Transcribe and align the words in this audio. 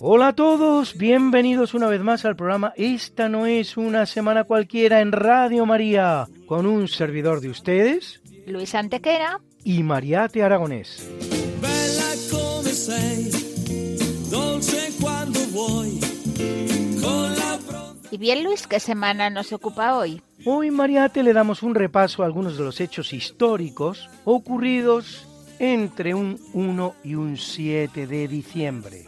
Hola 0.00 0.28
a 0.28 0.32
todos, 0.34 0.96
bienvenidos 0.96 1.74
una 1.74 1.88
vez 1.88 2.00
más 2.02 2.24
al 2.24 2.36
programa 2.36 2.72
Esta 2.76 3.28
no 3.28 3.46
es 3.46 3.76
una 3.76 4.06
semana 4.06 4.44
cualquiera 4.44 5.00
en 5.00 5.12
Radio 5.12 5.66
María, 5.66 6.28
con 6.46 6.66
un 6.66 6.86
servidor 6.88 7.40
de 7.40 7.48
ustedes 7.50 8.20
Luis 8.46 8.74
Antequera. 8.74 9.40
y 9.64 9.82
Mariate 9.82 10.42
Aragonés. 10.42 11.10
Bella 11.60 12.14
come 12.30 12.70
sei, 12.70 13.30
dolce 14.30 14.92
quando 15.00 15.40
vuoi, 15.52 15.98
con 17.02 17.34
la 17.36 17.58
pronta 17.66 18.08
Y 18.10 18.16
bien, 18.18 18.44
Luis, 18.44 18.66
¿qué 18.66 18.80
semana 18.80 19.30
nos 19.30 19.52
ocupa 19.52 19.96
hoy? 19.98 20.22
Hoy 20.44 20.70
Mariate 20.70 21.22
le 21.24 21.32
damos 21.32 21.62
un 21.62 21.74
repaso 21.74 22.22
a 22.22 22.26
algunos 22.26 22.56
de 22.56 22.64
los 22.64 22.80
hechos 22.80 23.12
históricos 23.12 24.08
ocurridos 24.24 25.26
entre 25.58 26.14
un 26.14 26.38
1 26.54 26.94
y 27.02 27.16
un 27.16 27.36
7 27.36 28.06
de 28.06 28.28
diciembre. 28.28 29.07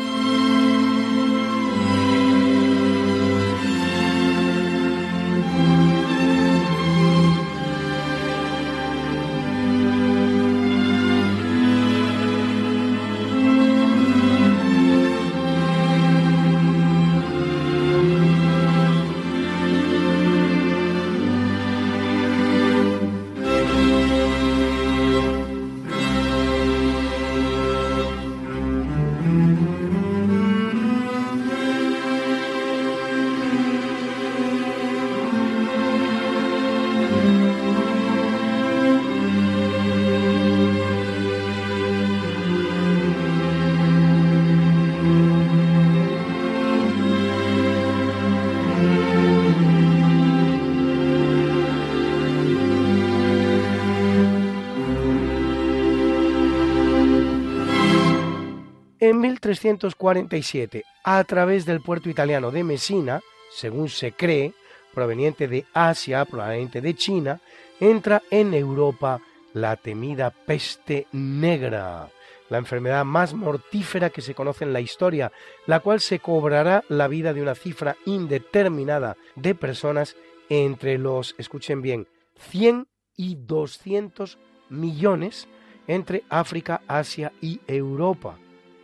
1347, 59.41 60.83
a 61.03 61.23
través 61.23 61.65
del 61.65 61.81
puerto 61.81 62.09
italiano 62.09 62.51
de 62.51 62.63
Messina, 62.63 63.21
según 63.51 63.89
se 63.89 64.11
cree, 64.11 64.53
proveniente 64.93 65.47
de 65.47 65.65
Asia, 65.73 66.25
probablemente 66.25 66.81
de 66.81 66.93
China, 66.93 67.41
entra 67.79 68.21
en 68.29 68.53
Europa 68.53 69.19
la 69.53 69.75
temida 69.75 70.29
peste 70.29 71.07
negra, 71.11 72.09
la 72.49 72.57
enfermedad 72.57 73.03
más 73.03 73.33
mortífera 73.33 74.11
que 74.11 74.21
se 74.21 74.35
conoce 74.35 74.63
en 74.63 74.73
la 74.73 74.81
historia, 74.81 75.31
la 75.65 75.79
cual 75.79 75.99
se 76.01 76.19
cobrará 76.19 76.83
la 76.89 77.07
vida 77.07 77.33
de 77.33 77.41
una 77.41 77.55
cifra 77.55 77.95
indeterminada 78.05 79.17
de 79.35 79.55
personas 79.55 80.15
entre 80.49 80.97
los, 80.97 81.33
escuchen 81.37 81.81
bien, 81.81 82.07
100 82.49 82.87
y 83.15 83.35
200 83.35 84.37
millones 84.69 85.47
entre 85.87 86.23
África, 86.29 86.81
Asia 86.87 87.31
y 87.41 87.61
Europa. 87.67 88.37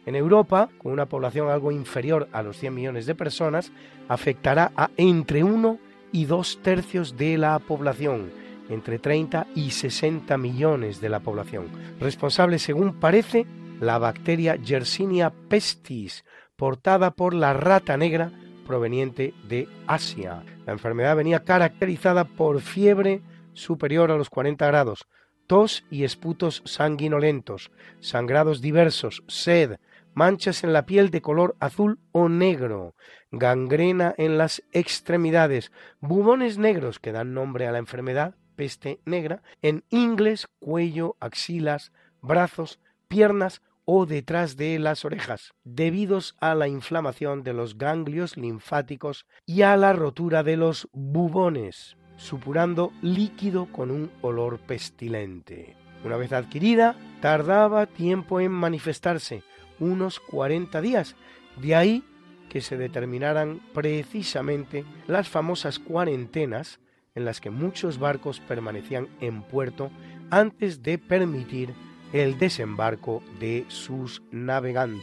En 0.07 0.15
Europa, 0.15 0.69
con 0.77 0.93
una 0.93 1.07
población 1.07 1.49
algo 1.49 1.69
inferior 1.69 2.29
a 2.31 2.41
los 2.41 2.57
100 2.57 2.73
millones 2.73 3.05
de 3.07 3.13
personas, 3.13 3.73
afectará 4.07 4.71
a 4.77 4.89
entre 4.95 5.43
1 5.43 5.79
y 6.13 6.23
2 6.23 6.61
tercios 6.63 7.17
de 7.17 7.37
la 7.37 7.59
población, 7.59 8.31
entre 8.69 8.99
30 8.99 9.47
y 9.53 9.71
60 9.71 10.37
millones 10.37 11.01
de 11.01 11.09
la 11.09 11.19
población. 11.19 11.67
Responsable, 11.99 12.57
según 12.57 13.01
parece, 13.01 13.45
la 13.81 13.97
bacteria 13.97 14.55
Yersinia 14.55 15.33
pestis, 15.49 16.23
portada 16.55 17.11
por 17.11 17.33
la 17.33 17.51
rata 17.51 17.97
negra 17.97 18.31
proveniente 18.65 19.33
de 19.49 19.67
Asia. 19.87 20.41
La 20.65 20.71
enfermedad 20.71 21.17
venía 21.17 21.43
caracterizada 21.43 22.23
por 22.23 22.61
fiebre 22.61 23.23
superior 23.51 24.09
a 24.11 24.15
los 24.15 24.29
40 24.29 24.67
grados, 24.67 25.05
tos 25.47 25.83
y 25.91 26.05
esputos 26.05 26.61
sanguinolentos, 26.63 27.71
sangrados 27.99 28.61
diversos, 28.61 29.21
sed, 29.27 29.79
manchas 30.17 30.63
en 30.63 30.73
la 30.73 30.87
piel 30.87 31.11
de 31.11 31.21
color 31.21 31.55
azul 31.59 31.99
o 32.11 32.27
negro, 32.27 32.95
gangrena 33.29 34.15
en 34.17 34.39
las 34.39 34.63
extremidades, 34.71 35.71
bubones 35.99 36.57
negros 36.57 36.97
que 36.97 37.11
dan 37.11 37.35
nombre 37.35 37.67
a 37.67 37.71
la 37.71 37.77
enfermedad, 37.77 38.33
peste 38.55 38.99
negra, 39.05 39.43
en 39.61 39.83
ingles, 39.91 40.47
cuello, 40.57 41.17
axilas, 41.19 41.91
brazos, 42.19 42.79
piernas 43.07 43.61
o 43.85 44.07
detrás 44.07 44.57
de 44.57 44.79
las 44.79 45.05
orejas, 45.05 45.53
debidos 45.63 46.35
a 46.39 46.55
la 46.55 46.67
inflamación 46.67 47.43
de 47.43 47.53
los 47.53 47.77
ganglios 47.77 48.37
linfáticos 48.37 49.27
y 49.45 49.61
a 49.61 49.77
la 49.77 49.93
rotura 49.93 50.41
de 50.41 50.57
los 50.57 50.89
bubones, 50.93 51.95
supurando 52.15 52.91
líquido 53.03 53.71
con 53.71 53.91
un 53.91 54.09
olor 54.21 54.57
pestilente. 54.61 55.77
Una 56.03 56.17
vez 56.17 56.33
adquirida, 56.33 56.95
tardaba 57.21 57.85
tiempo 57.85 58.39
en 58.39 58.51
manifestarse, 58.51 59.43
unos 59.79 60.19
40 60.19 60.81
días. 60.81 61.15
De 61.61 61.75
ahí 61.75 62.03
que 62.49 62.61
se 62.61 62.77
determinaran 62.77 63.59
precisamente 63.73 64.85
las 65.07 65.29
famosas 65.29 65.79
cuarentenas 65.79 66.79
en 67.15 67.25
las 67.25 67.41
que 67.41 67.49
muchos 67.49 67.99
barcos 67.99 68.39
permanecían 68.39 69.07
en 69.21 69.41
puerto 69.41 69.89
antes 70.29 70.83
de 70.83 70.97
permitir 70.97 71.73
el 72.13 72.37
desembarco 72.37 73.23
de 73.39 73.65
sus 73.67 74.21
navegantes. 74.31 75.01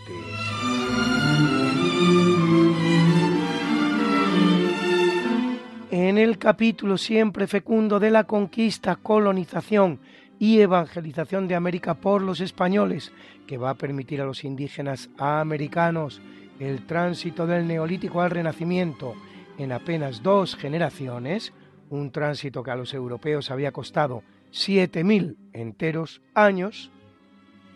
En 5.90 6.18
el 6.18 6.38
capítulo 6.38 6.98
siempre 6.98 7.46
fecundo 7.46 8.00
de 8.00 8.10
la 8.10 8.24
conquista, 8.24 8.96
colonización 8.96 10.00
y 10.44 10.60
evangelización 10.60 11.48
de 11.48 11.54
América 11.54 11.94
por 11.94 12.20
los 12.20 12.40
españoles, 12.40 13.12
que 13.46 13.56
va 13.56 13.70
a 13.70 13.78
permitir 13.78 14.20
a 14.20 14.26
los 14.26 14.44
indígenas 14.44 15.08
americanos 15.16 16.20
el 16.60 16.84
tránsito 16.84 17.46
del 17.46 17.66
neolítico 17.66 18.20
al 18.20 18.30
renacimiento 18.30 19.14
en 19.56 19.72
apenas 19.72 20.22
dos 20.22 20.54
generaciones, 20.54 21.54
un 21.88 22.10
tránsito 22.10 22.62
que 22.62 22.70
a 22.70 22.76
los 22.76 22.92
europeos 22.92 23.50
había 23.50 23.72
costado 23.72 24.22
7.000 24.52 25.36
enteros 25.54 26.20
años, 26.34 26.90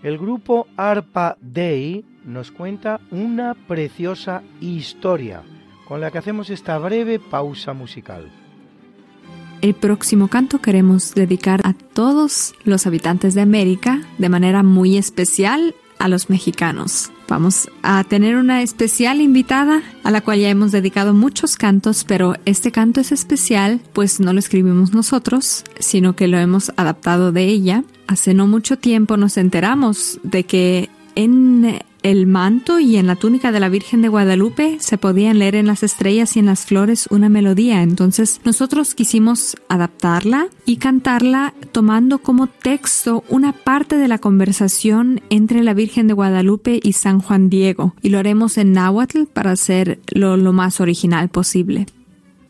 el 0.02 0.18
grupo 0.18 0.66
Arpa 0.76 1.38
Dei 1.40 2.04
nos 2.26 2.52
cuenta 2.52 3.00
una 3.10 3.54
preciosa 3.54 4.42
historia, 4.60 5.42
con 5.86 6.02
la 6.02 6.10
que 6.10 6.18
hacemos 6.18 6.50
esta 6.50 6.76
breve 6.76 7.18
pausa 7.18 7.72
musical. 7.72 8.30
El 9.60 9.74
próximo 9.74 10.28
canto 10.28 10.60
queremos 10.60 11.14
dedicar 11.14 11.60
a 11.64 11.72
todos 11.72 12.54
los 12.64 12.86
habitantes 12.86 13.34
de 13.34 13.40
América, 13.40 14.02
de 14.18 14.28
manera 14.28 14.62
muy 14.62 14.96
especial 14.96 15.74
a 15.98 16.08
los 16.08 16.30
mexicanos. 16.30 17.10
Vamos 17.28 17.68
a 17.82 18.04
tener 18.04 18.36
una 18.36 18.62
especial 18.62 19.20
invitada 19.20 19.82
a 20.04 20.10
la 20.10 20.20
cual 20.20 20.38
ya 20.38 20.48
hemos 20.48 20.72
dedicado 20.72 21.12
muchos 21.12 21.56
cantos, 21.56 22.04
pero 22.04 22.34
este 22.44 22.70
canto 22.70 23.00
es 23.00 23.10
especial 23.10 23.80
pues 23.92 24.20
no 24.20 24.32
lo 24.32 24.38
escribimos 24.38 24.94
nosotros, 24.94 25.64
sino 25.80 26.14
que 26.14 26.28
lo 26.28 26.38
hemos 26.38 26.72
adaptado 26.76 27.32
de 27.32 27.44
ella. 27.44 27.84
Hace 28.06 28.34
no 28.34 28.46
mucho 28.46 28.78
tiempo 28.78 29.16
nos 29.16 29.36
enteramos 29.36 30.20
de 30.22 30.44
que 30.44 30.88
en 31.16 31.80
el 32.02 32.26
manto 32.26 32.78
y 32.78 32.96
en 32.96 33.06
la 33.06 33.16
túnica 33.16 33.52
de 33.52 33.60
la 33.60 33.68
Virgen 33.68 34.02
de 34.02 34.08
Guadalupe 34.08 34.78
se 34.80 34.98
podían 34.98 35.38
leer 35.38 35.54
en 35.54 35.66
las 35.66 35.82
estrellas 35.82 36.36
y 36.36 36.40
en 36.40 36.46
las 36.46 36.66
flores 36.66 37.08
una 37.10 37.28
melodía. 37.28 37.82
Entonces 37.82 38.40
nosotros 38.44 38.94
quisimos 38.94 39.56
adaptarla 39.68 40.48
y 40.64 40.76
cantarla 40.76 41.54
tomando 41.72 42.18
como 42.18 42.46
texto 42.46 43.24
una 43.28 43.52
parte 43.52 43.96
de 43.96 44.08
la 44.08 44.18
conversación 44.18 45.20
entre 45.30 45.62
la 45.62 45.74
Virgen 45.74 46.06
de 46.06 46.14
Guadalupe 46.14 46.80
y 46.82 46.92
San 46.92 47.20
Juan 47.20 47.50
Diego. 47.50 47.94
Y 48.02 48.10
lo 48.10 48.18
haremos 48.18 48.58
en 48.58 48.72
náhuatl 48.72 49.24
para 49.24 49.52
hacerlo 49.52 50.36
lo 50.36 50.52
más 50.52 50.80
original 50.80 51.28
posible. 51.28 51.86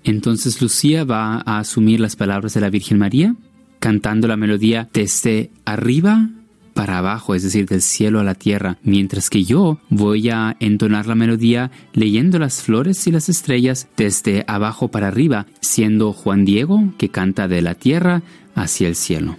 Entonces 0.04 0.60
Lucía 0.62 1.04
va 1.04 1.42
a 1.44 1.58
asumir 1.58 2.00
las 2.00 2.16
palabras 2.16 2.54
de 2.54 2.60
la 2.60 2.70
Virgen 2.70 2.98
María, 2.98 3.34
cantando 3.78 4.28
la 4.28 4.36
melodía 4.36 4.88
desde 4.92 5.50
arriba 5.64 6.30
para 6.78 6.98
abajo, 6.98 7.34
es 7.34 7.42
decir, 7.42 7.66
del 7.66 7.82
cielo 7.82 8.20
a 8.20 8.22
la 8.22 8.36
tierra, 8.36 8.78
mientras 8.84 9.30
que 9.30 9.42
yo 9.42 9.80
voy 9.90 10.30
a 10.30 10.56
entonar 10.60 11.08
la 11.08 11.16
melodía 11.16 11.72
leyendo 11.92 12.38
las 12.38 12.62
flores 12.62 13.04
y 13.08 13.10
las 13.10 13.28
estrellas 13.28 13.88
desde 13.96 14.44
abajo 14.46 14.86
para 14.86 15.08
arriba, 15.08 15.46
siendo 15.60 16.12
Juan 16.12 16.44
Diego 16.44 16.94
que 16.96 17.08
canta 17.08 17.48
de 17.48 17.62
la 17.62 17.74
tierra 17.74 18.22
hacia 18.54 18.86
el 18.86 18.94
cielo. 18.94 19.36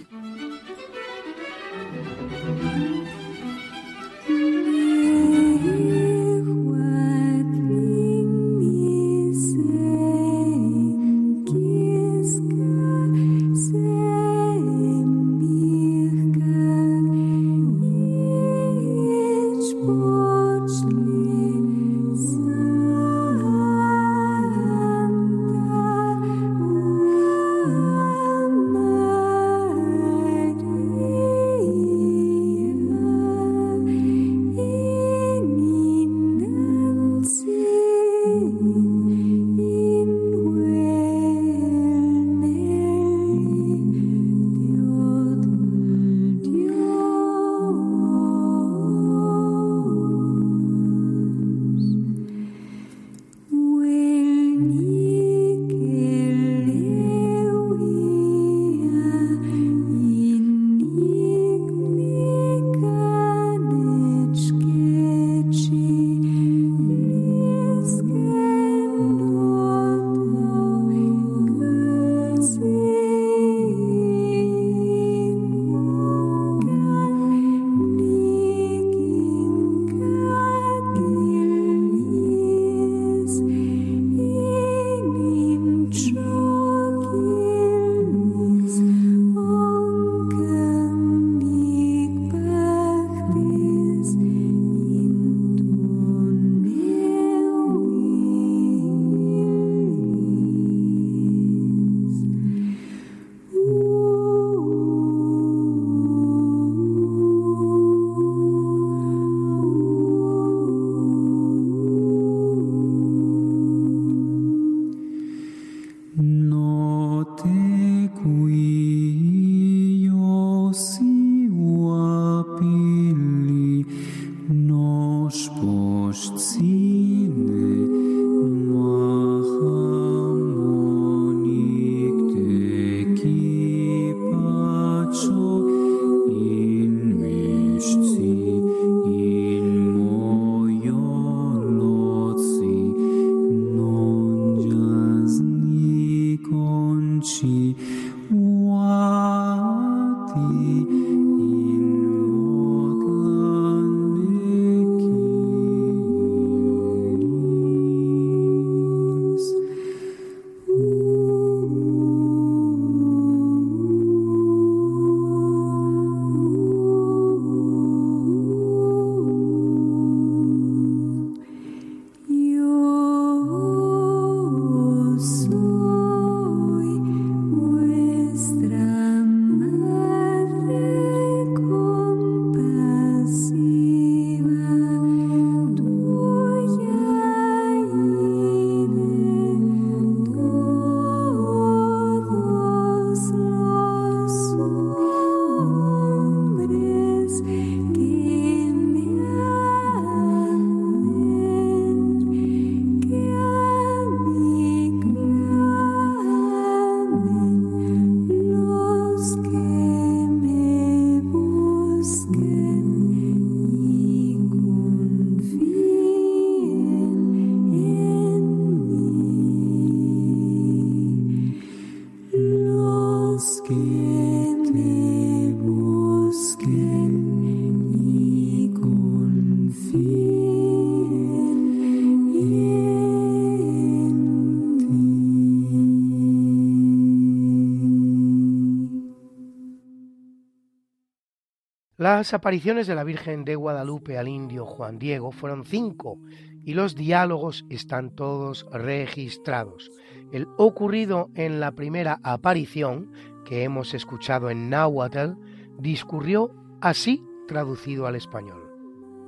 Las 242.20 242.34
apariciones 242.34 242.86
de 242.86 242.94
la 242.94 243.02
Virgen 243.02 243.46
de 243.46 243.56
Guadalupe 243.56 244.18
al 244.18 244.28
indio 244.28 244.66
Juan 244.66 244.98
Diego 244.98 245.32
fueron 245.32 245.64
cinco 245.64 246.18
y 246.66 246.74
los 246.74 246.94
diálogos 246.94 247.64
están 247.70 248.14
todos 248.14 248.66
registrados. 248.70 249.90
El 250.30 250.46
ocurrido 250.58 251.30
en 251.34 251.60
la 251.60 251.72
primera 251.72 252.20
aparición 252.22 253.10
que 253.46 253.64
hemos 253.64 253.94
escuchado 253.94 254.50
en 254.50 254.68
Nahuatl 254.68 255.32
discurrió 255.78 256.54
así 256.82 257.24
traducido 257.48 258.06
al 258.06 258.16
español. 258.16 258.70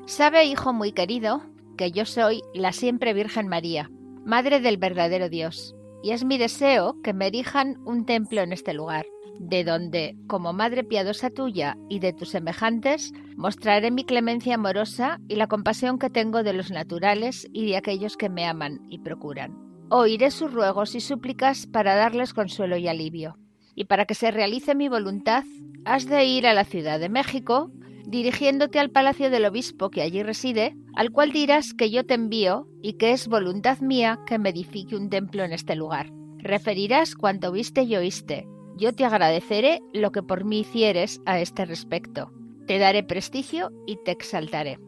Sabe, 0.05 0.45
hijo 0.45 0.75
muy 0.75 0.93
querido, 0.93 1.47
que 1.79 1.93
yo 1.93 2.05
soy 2.05 2.43
la 2.53 2.73
siempre 2.73 3.15
Virgen 3.15 3.49
María, 3.49 3.91
Madre 4.27 4.61
del 4.61 4.77
verdadero 4.77 5.31
Dios, 5.31 5.75
y 6.03 6.11
es 6.11 6.25
mi 6.25 6.39
deseo 6.39 7.01
que 7.03 7.13
me 7.13 7.27
erijan 7.27 7.79
un 7.85 8.05
templo 8.05 8.41
en 8.41 8.53
este 8.53 8.75
lugar 8.75 9.07
de 9.39 9.65
donde, 9.65 10.17
como 10.29 10.53
madre 10.53 10.85
piadosa 10.85 11.31
tuya 11.31 11.77
y 11.89 11.99
de 11.99 12.13
tus 12.13 12.31
semejantes, 12.31 13.13
mostraré 13.37 13.91
mi 13.91 14.05
clemencia 14.05 14.55
amorosa 14.55 15.19
y 15.29 15.35
la 15.35 15.49
compasión 15.49 15.99
que 15.99 16.11
tengo 16.11 16.43
de 16.43 16.53
los 16.53 16.71
naturales 16.71 17.49
y 17.53 17.67
de 17.67 17.77
aquellos 17.77 18.17
que 18.17 18.29
me 18.29 18.47
aman 18.47 18.81
y 18.89 18.99
procuran. 18.99 19.57
Oiré 19.91 20.31
sus 20.31 20.53
ruegos 20.53 20.95
y 20.95 21.01
súplicas 21.01 21.67
para 21.67 21.97
darles 21.97 22.35
consuelo 22.35 22.77
y 22.77 22.89
alivio. 22.89 23.37
Y 23.75 23.87
para 23.87 24.05
que 24.05 24.15
se 24.15 24.31
realice 24.31 24.75
mi 24.75 24.89
voluntad, 24.89 25.45
has 25.85 26.07
de 26.07 26.25
ir 26.25 26.47
a 26.47 26.55
la 26.55 26.65
Ciudad 26.65 27.01
de 27.01 27.09
México, 27.09 27.71
dirigiéndote 28.07 28.79
al 28.79 28.91
palacio 28.91 29.31
del 29.31 29.45
obispo 29.45 29.91
que 29.91 30.03
allí 30.03 30.23
reside, 30.23 30.77
al 30.95 31.11
cual 31.11 31.33
dirás 31.33 31.75
que 31.75 31.91
yo 31.91 32.05
te 32.05 32.15
envío 32.15 32.69
y 32.83 32.95
que 32.95 33.13
es 33.13 33.29
voluntad 33.29 33.81
mía 33.81 34.21
que 34.27 34.39
me 34.39 34.51
edifique 34.51 34.97
un 34.97 35.11
templo 35.11 35.45
en 35.45 35.53
este 35.53 35.77
lugar. 35.77 36.13
Referirás 36.39 37.15
cuanto 37.15 37.53
viste 37.53 37.83
y 37.83 37.97
oíste, 37.97 38.47
yo 38.77 38.93
te 38.93 39.05
agradeceré 39.05 39.81
lo 39.93 40.13
que 40.13 40.23
por 40.23 40.45
mí 40.45 40.61
hicieres 40.61 41.21
a 41.27 41.41
este 41.41 41.65
respecto. 41.65 42.33
Te 42.67 42.79
daré 42.79 43.03
prestigio 43.05 43.71
y 43.87 43.97
te 44.05 44.11
exaltaré. 44.11 44.79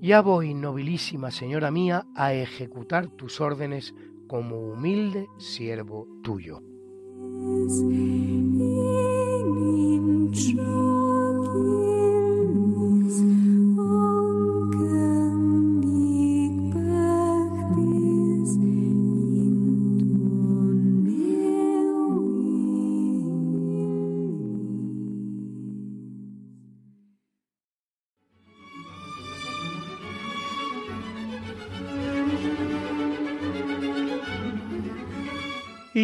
Ya 0.00 0.20
voy, 0.20 0.54
nobilísima 0.54 1.30
señora 1.30 1.70
mía, 1.70 2.06
a 2.14 2.34
ejecutar 2.34 3.08
tus 3.08 3.40
órdenes 3.40 3.94
como 4.26 4.58
humilde 4.58 5.28
siervo 5.38 6.06
tuyo. 6.22 6.60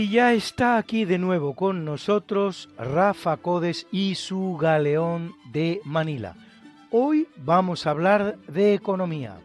Y 0.00 0.08
ya 0.08 0.32
está 0.32 0.78
aquí 0.78 1.04
de 1.04 1.18
nuevo 1.18 1.54
con 1.54 1.84
nosotros 1.84 2.70
Rafa 2.78 3.36
Codes 3.36 3.86
y 3.92 4.14
su 4.14 4.56
galeón 4.58 5.34
de 5.52 5.82
Manila. 5.84 6.36
Hoy 6.90 7.26
vamos 7.44 7.86
a 7.86 7.90
hablar 7.90 8.38
de 8.48 8.72
economía. 8.72 9.42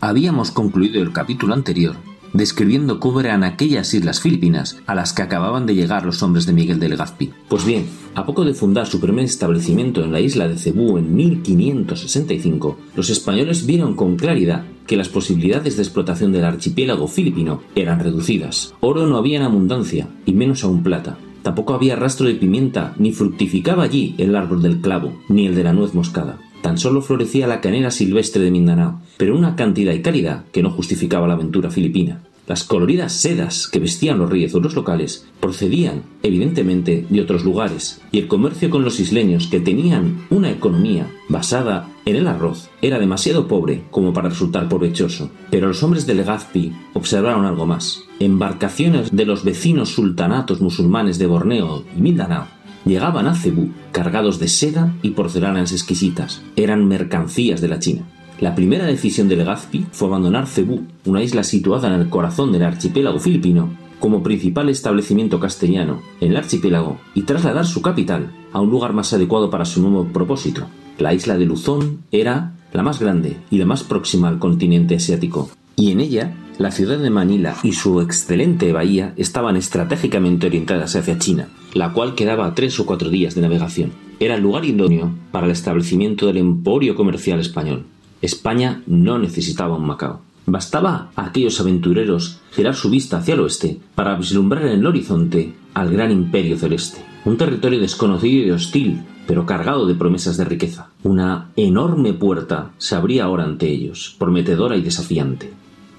Habíamos 0.00 0.52
concluido 0.52 1.02
el 1.02 1.12
capítulo 1.12 1.52
anterior 1.52 1.96
describiendo 2.32 2.98
cómo 2.98 3.20
eran 3.20 3.44
aquellas 3.44 3.92
islas 3.92 4.20
filipinas 4.20 4.78
a 4.86 4.94
las 4.94 5.12
que 5.12 5.22
acababan 5.22 5.66
de 5.66 5.74
llegar 5.74 6.04
los 6.04 6.22
hombres 6.22 6.46
de 6.46 6.52
Miguel 6.52 6.80
de 6.80 6.88
Legazpi. 6.88 7.32
Pues 7.48 7.64
bien, 7.64 7.86
a 8.14 8.24
poco 8.24 8.44
de 8.44 8.54
fundar 8.54 8.86
su 8.86 9.00
primer 9.00 9.24
establecimiento 9.24 10.02
en 10.02 10.12
la 10.12 10.20
isla 10.20 10.48
de 10.48 10.58
Cebú 10.58 10.96
en 10.98 11.14
1565, 11.14 12.78
los 12.96 13.10
españoles 13.10 13.66
vieron 13.66 13.94
con 13.94 14.16
claridad 14.16 14.64
que 14.86 14.96
las 14.96 15.08
posibilidades 15.08 15.76
de 15.76 15.82
explotación 15.82 16.32
del 16.32 16.44
archipiélago 16.44 17.08
filipino 17.08 17.62
eran 17.74 18.00
reducidas. 18.00 18.74
Oro 18.80 19.06
no 19.06 19.16
había 19.16 19.38
en 19.38 19.44
abundancia, 19.44 20.08
y 20.26 20.32
menos 20.32 20.64
aún 20.64 20.82
plata. 20.82 21.18
Tampoco 21.42 21.74
había 21.74 21.96
rastro 21.96 22.26
de 22.26 22.34
pimienta, 22.34 22.94
ni 22.98 23.12
fructificaba 23.12 23.82
allí 23.82 24.14
el 24.18 24.36
árbol 24.36 24.62
del 24.62 24.80
clavo, 24.80 25.12
ni 25.28 25.46
el 25.46 25.54
de 25.54 25.64
la 25.64 25.72
nuez 25.72 25.94
moscada. 25.94 26.38
Tan 26.62 26.78
solo 26.78 27.02
florecía 27.02 27.48
la 27.48 27.60
canela 27.60 27.90
silvestre 27.90 28.42
de 28.42 28.52
Mindanao, 28.52 29.00
pero 29.16 29.36
una 29.36 29.56
cantidad 29.56 29.92
y 29.92 30.02
calidad 30.02 30.44
que 30.52 30.62
no 30.62 30.70
justificaba 30.70 31.26
la 31.26 31.34
aventura 31.34 31.70
filipina. 31.70 32.22
Las 32.46 32.64
coloridas 32.64 33.12
sedas 33.12 33.68
que 33.68 33.78
vestían 33.78 34.18
los 34.18 34.28
riezuelos 34.28 34.74
locales 34.74 35.26
procedían, 35.38 36.02
evidentemente, 36.24 37.06
de 37.08 37.20
otros 37.20 37.44
lugares, 37.44 38.00
y 38.10 38.18
el 38.18 38.26
comercio 38.26 38.68
con 38.68 38.82
los 38.84 38.98
isleños, 38.98 39.46
que 39.46 39.60
tenían 39.60 40.26
una 40.28 40.50
economía 40.50 41.08
basada 41.28 41.88
en 42.04 42.16
el 42.16 42.26
arroz, 42.26 42.68
era 42.82 42.98
demasiado 42.98 43.46
pobre 43.46 43.84
como 43.92 44.12
para 44.12 44.28
resultar 44.28 44.68
provechoso. 44.68 45.30
Pero 45.50 45.68
los 45.68 45.82
hombres 45.84 46.04
de 46.06 46.14
Legazpi 46.14 46.72
observaron 46.94 47.44
algo 47.44 47.64
más. 47.64 48.02
Embarcaciones 48.18 49.14
de 49.14 49.24
los 49.24 49.44
vecinos 49.44 49.90
sultanatos 49.90 50.60
musulmanes 50.60 51.18
de 51.18 51.26
Borneo 51.26 51.84
y 51.96 52.00
Mindanao 52.00 52.46
llegaban 52.84 53.28
a 53.28 53.36
Cebú 53.36 53.70
cargados 53.92 54.40
de 54.40 54.48
seda 54.48 54.92
y 55.02 55.10
porcelanas 55.10 55.70
exquisitas. 55.70 56.42
Eran 56.56 56.88
mercancías 56.88 57.60
de 57.60 57.68
la 57.68 57.78
China. 57.78 58.02
La 58.42 58.56
primera 58.56 58.86
decisión 58.86 59.28
de 59.28 59.36
Legazpi 59.36 59.86
fue 59.92 60.08
abandonar 60.08 60.48
Cebú, 60.48 60.82
una 61.04 61.22
isla 61.22 61.44
situada 61.44 61.86
en 61.86 62.00
el 62.00 62.08
corazón 62.08 62.50
del 62.50 62.64
archipiélago 62.64 63.20
filipino, 63.20 63.68
como 64.00 64.24
principal 64.24 64.68
establecimiento 64.68 65.38
castellano 65.38 66.02
en 66.20 66.32
el 66.32 66.36
archipiélago 66.36 66.98
y 67.14 67.22
trasladar 67.22 67.66
su 67.66 67.82
capital 67.82 68.32
a 68.52 68.60
un 68.60 68.68
lugar 68.68 68.94
más 68.94 69.12
adecuado 69.12 69.48
para 69.48 69.64
su 69.64 69.80
nuevo 69.80 70.08
propósito. 70.12 70.66
La 70.98 71.14
isla 71.14 71.38
de 71.38 71.46
Luzón 71.46 72.00
era 72.10 72.54
la 72.72 72.82
más 72.82 72.98
grande 72.98 73.36
y 73.48 73.58
la 73.58 73.64
más 73.64 73.84
próxima 73.84 74.26
al 74.26 74.40
continente 74.40 74.96
asiático, 74.96 75.48
y 75.76 75.92
en 75.92 76.00
ella 76.00 76.34
la 76.58 76.72
ciudad 76.72 76.98
de 76.98 77.10
Manila 77.10 77.54
y 77.62 77.74
su 77.74 78.00
excelente 78.00 78.72
bahía 78.72 79.14
estaban 79.16 79.54
estratégicamente 79.56 80.48
orientadas 80.48 80.96
hacia 80.96 81.16
China, 81.16 81.46
la 81.74 81.92
cual 81.92 82.16
quedaba 82.16 82.52
tres 82.56 82.80
o 82.80 82.86
cuatro 82.86 83.08
días 83.08 83.36
de 83.36 83.42
navegación. 83.42 83.92
Era 84.18 84.34
el 84.34 84.42
lugar 84.42 84.64
idóneo 84.64 85.14
para 85.30 85.46
el 85.46 85.52
establecimiento 85.52 86.26
del 86.26 86.38
emporio 86.38 86.96
comercial 86.96 87.38
español. 87.38 87.86
España 88.22 88.82
no 88.86 89.18
necesitaba 89.18 89.76
un 89.76 89.86
Macao. 89.86 90.20
Bastaba 90.46 91.10
a 91.14 91.26
aquellos 91.26 91.60
aventureros 91.60 92.40
girar 92.52 92.74
su 92.74 92.88
vista 92.88 93.18
hacia 93.18 93.34
el 93.34 93.40
oeste 93.40 93.78
para 93.94 94.16
vislumbrar 94.16 94.64
en 94.66 94.78
el 94.78 94.86
horizonte 94.86 95.52
al 95.74 95.90
gran 95.90 96.10
imperio 96.10 96.56
celeste. 96.56 97.04
Un 97.24 97.36
territorio 97.36 97.80
desconocido 97.80 98.46
y 98.46 98.50
hostil, 98.50 99.02
pero 99.26 99.46
cargado 99.46 99.86
de 99.86 99.94
promesas 99.94 100.36
de 100.36 100.44
riqueza. 100.44 100.88
Una 101.02 101.50
enorme 101.56 102.14
puerta 102.14 102.70
se 102.78 102.94
abría 102.94 103.24
ahora 103.24 103.44
ante 103.44 103.68
ellos, 103.68 104.16
prometedora 104.18 104.76
y 104.76 104.82
desafiante 104.82 105.52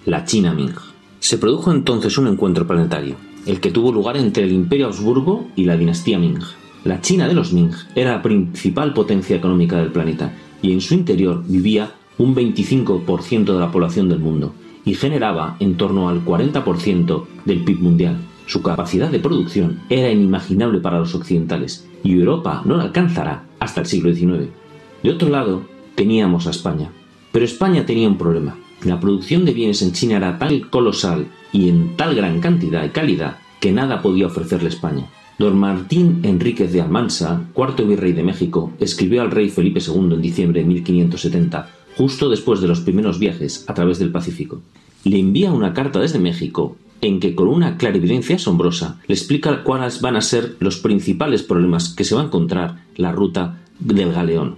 la 0.06 0.26
China 0.26 0.54
Ming. 0.54 0.76
Se 1.20 1.38
produjo 1.38 1.72
entonces 1.72 2.18
un 2.18 2.28
encuentro 2.28 2.68
planetario, 2.68 3.16
el 3.46 3.60
que 3.60 3.72
tuvo 3.72 3.92
lugar 3.92 4.18
entre 4.18 4.44
el 4.44 4.52
Imperio 4.52 4.88
Habsburgo 4.88 5.48
y 5.56 5.64
la 5.64 5.78
dinastía 5.78 6.20
Ming. 6.20 6.40
La 6.84 7.00
China 7.00 7.28
de 7.28 7.34
los 7.34 7.54
Ming 7.54 7.72
era 7.96 8.12
la 8.12 8.22
principal 8.22 8.94
potencia 8.94 9.38
económica 9.38 9.78
del 9.78 9.92
planeta 9.92 10.34
y 10.62 10.74
en 10.74 10.82
su 10.82 10.94
interior 10.94 11.44
vivía 11.48 11.92
un 12.18 12.36
25% 12.36 13.54
de 13.54 13.60
la 13.60 13.72
población 13.72 14.10
del 14.10 14.20
mundo 14.20 14.54
y 14.86 14.96
generaba 14.96 15.56
en 15.60 15.78
torno 15.78 16.10
al 16.10 16.24
40% 16.24 17.26
del 17.46 17.64
PIB 17.64 17.80
mundial. 17.80 18.18
Su 18.46 18.62
capacidad 18.62 19.10
de 19.10 19.20
producción 19.20 19.82
era 19.90 20.12
inimaginable 20.12 20.80
para 20.80 21.00
los 21.00 21.16
occidentales 21.16 21.88
y 22.04 22.14
Europa 22.14 22.62
no 22.66 22.76
la 22.76 22.84
alcanzará 22.84 23.46
hasta 23.60 23.82
el 23.82 23.88
siglo 23.88 24.14
XIX. 24.14 24.50
De 25.02 25.12
otro 25.12 25.30
lado, 25.30 25.64
teníamos 25.96 26.48
a 26.48 26.52
España. 26.52 26.92
Pero 27.32 27.46
España 27.46 27.86
tenía 27.86 28.08
un 28.08 28.18
problema. 28.18 28.56
La 28.84 29.00
producción 29.00 29.46
de 29.46 29.54
bienes 29.54 29.82
en 29.82 29.94
China 29.94 30.18
era 30.18 30.38
tan 30.38 30.60
colosal 30.62 31.28
y 31.52 31.70
en 31.70 31.96
tal 31.96 32.16
gran 32.16 32.42
cantidad 32.42 32.84
y 32.84 32.90
calidad 32.90 33.38
que 33.60 33.72
nada 33.72 34.02
podía 34.02 34.28
ofrecerle 34.28 34.70
España. 34.70 35.08
Don 35.40 35.58
Martín 35.58 36.20
Enríquez 36.24 36.72
de 36.72 36.82
Almansa, 36.82 37.42
cuarto 37.54 37.88
virrey 37.88 38.12
de 38.12 38.24
México, 38.24 38.72
escribió 38.80 39.22
al 39.22 39.32
rey 39.32 39.50
Felipe 39.50 39.80
II 39.80 40.14
en 40.14 40.22
diciembre 40.22 40.62
de 40.62 40.68
1570, 40.68 41.70
justo 41.96 42.30
después 42.30 42.62
de 42.62 42.68
los 42.68 42.82
primeros 42.82 43.20
viajes 43.20 43.66
a 43.68 43.74
través 43.74 44.00
del 44.00 44.12
Pacífico. 44.12 44.62
Le 45.04 45.20
envía 45.20 45.52
una 45.52 45.74
carta 45.74 46.00
desde 46.00 46.20
México 46.20 46.78
en 47.02 47.20
que 47.20 47.36
con 47.36 47.50
una 47.50 47.78
clarividencia 47.78 48.38
asombrosa 48.38 49.00
le 49.08 49.16
explica 49.16 49.64
cuáles 49.64 50.02
van 50.02 50.16
a 50.16 50.22
ser 50.22 50.56
los 50.60 50.78
principales 50.78 51.44
problemas 51.44 51.94
que 51.94 52.06
se 52.06 52.16
va 52.16 52.22
a 52.22 52.26
encontrar 52.26 52.86
la 52.96 53.12
ruta 53.12 53.62
del 53.80 54.14
galeón. 54.14 54.56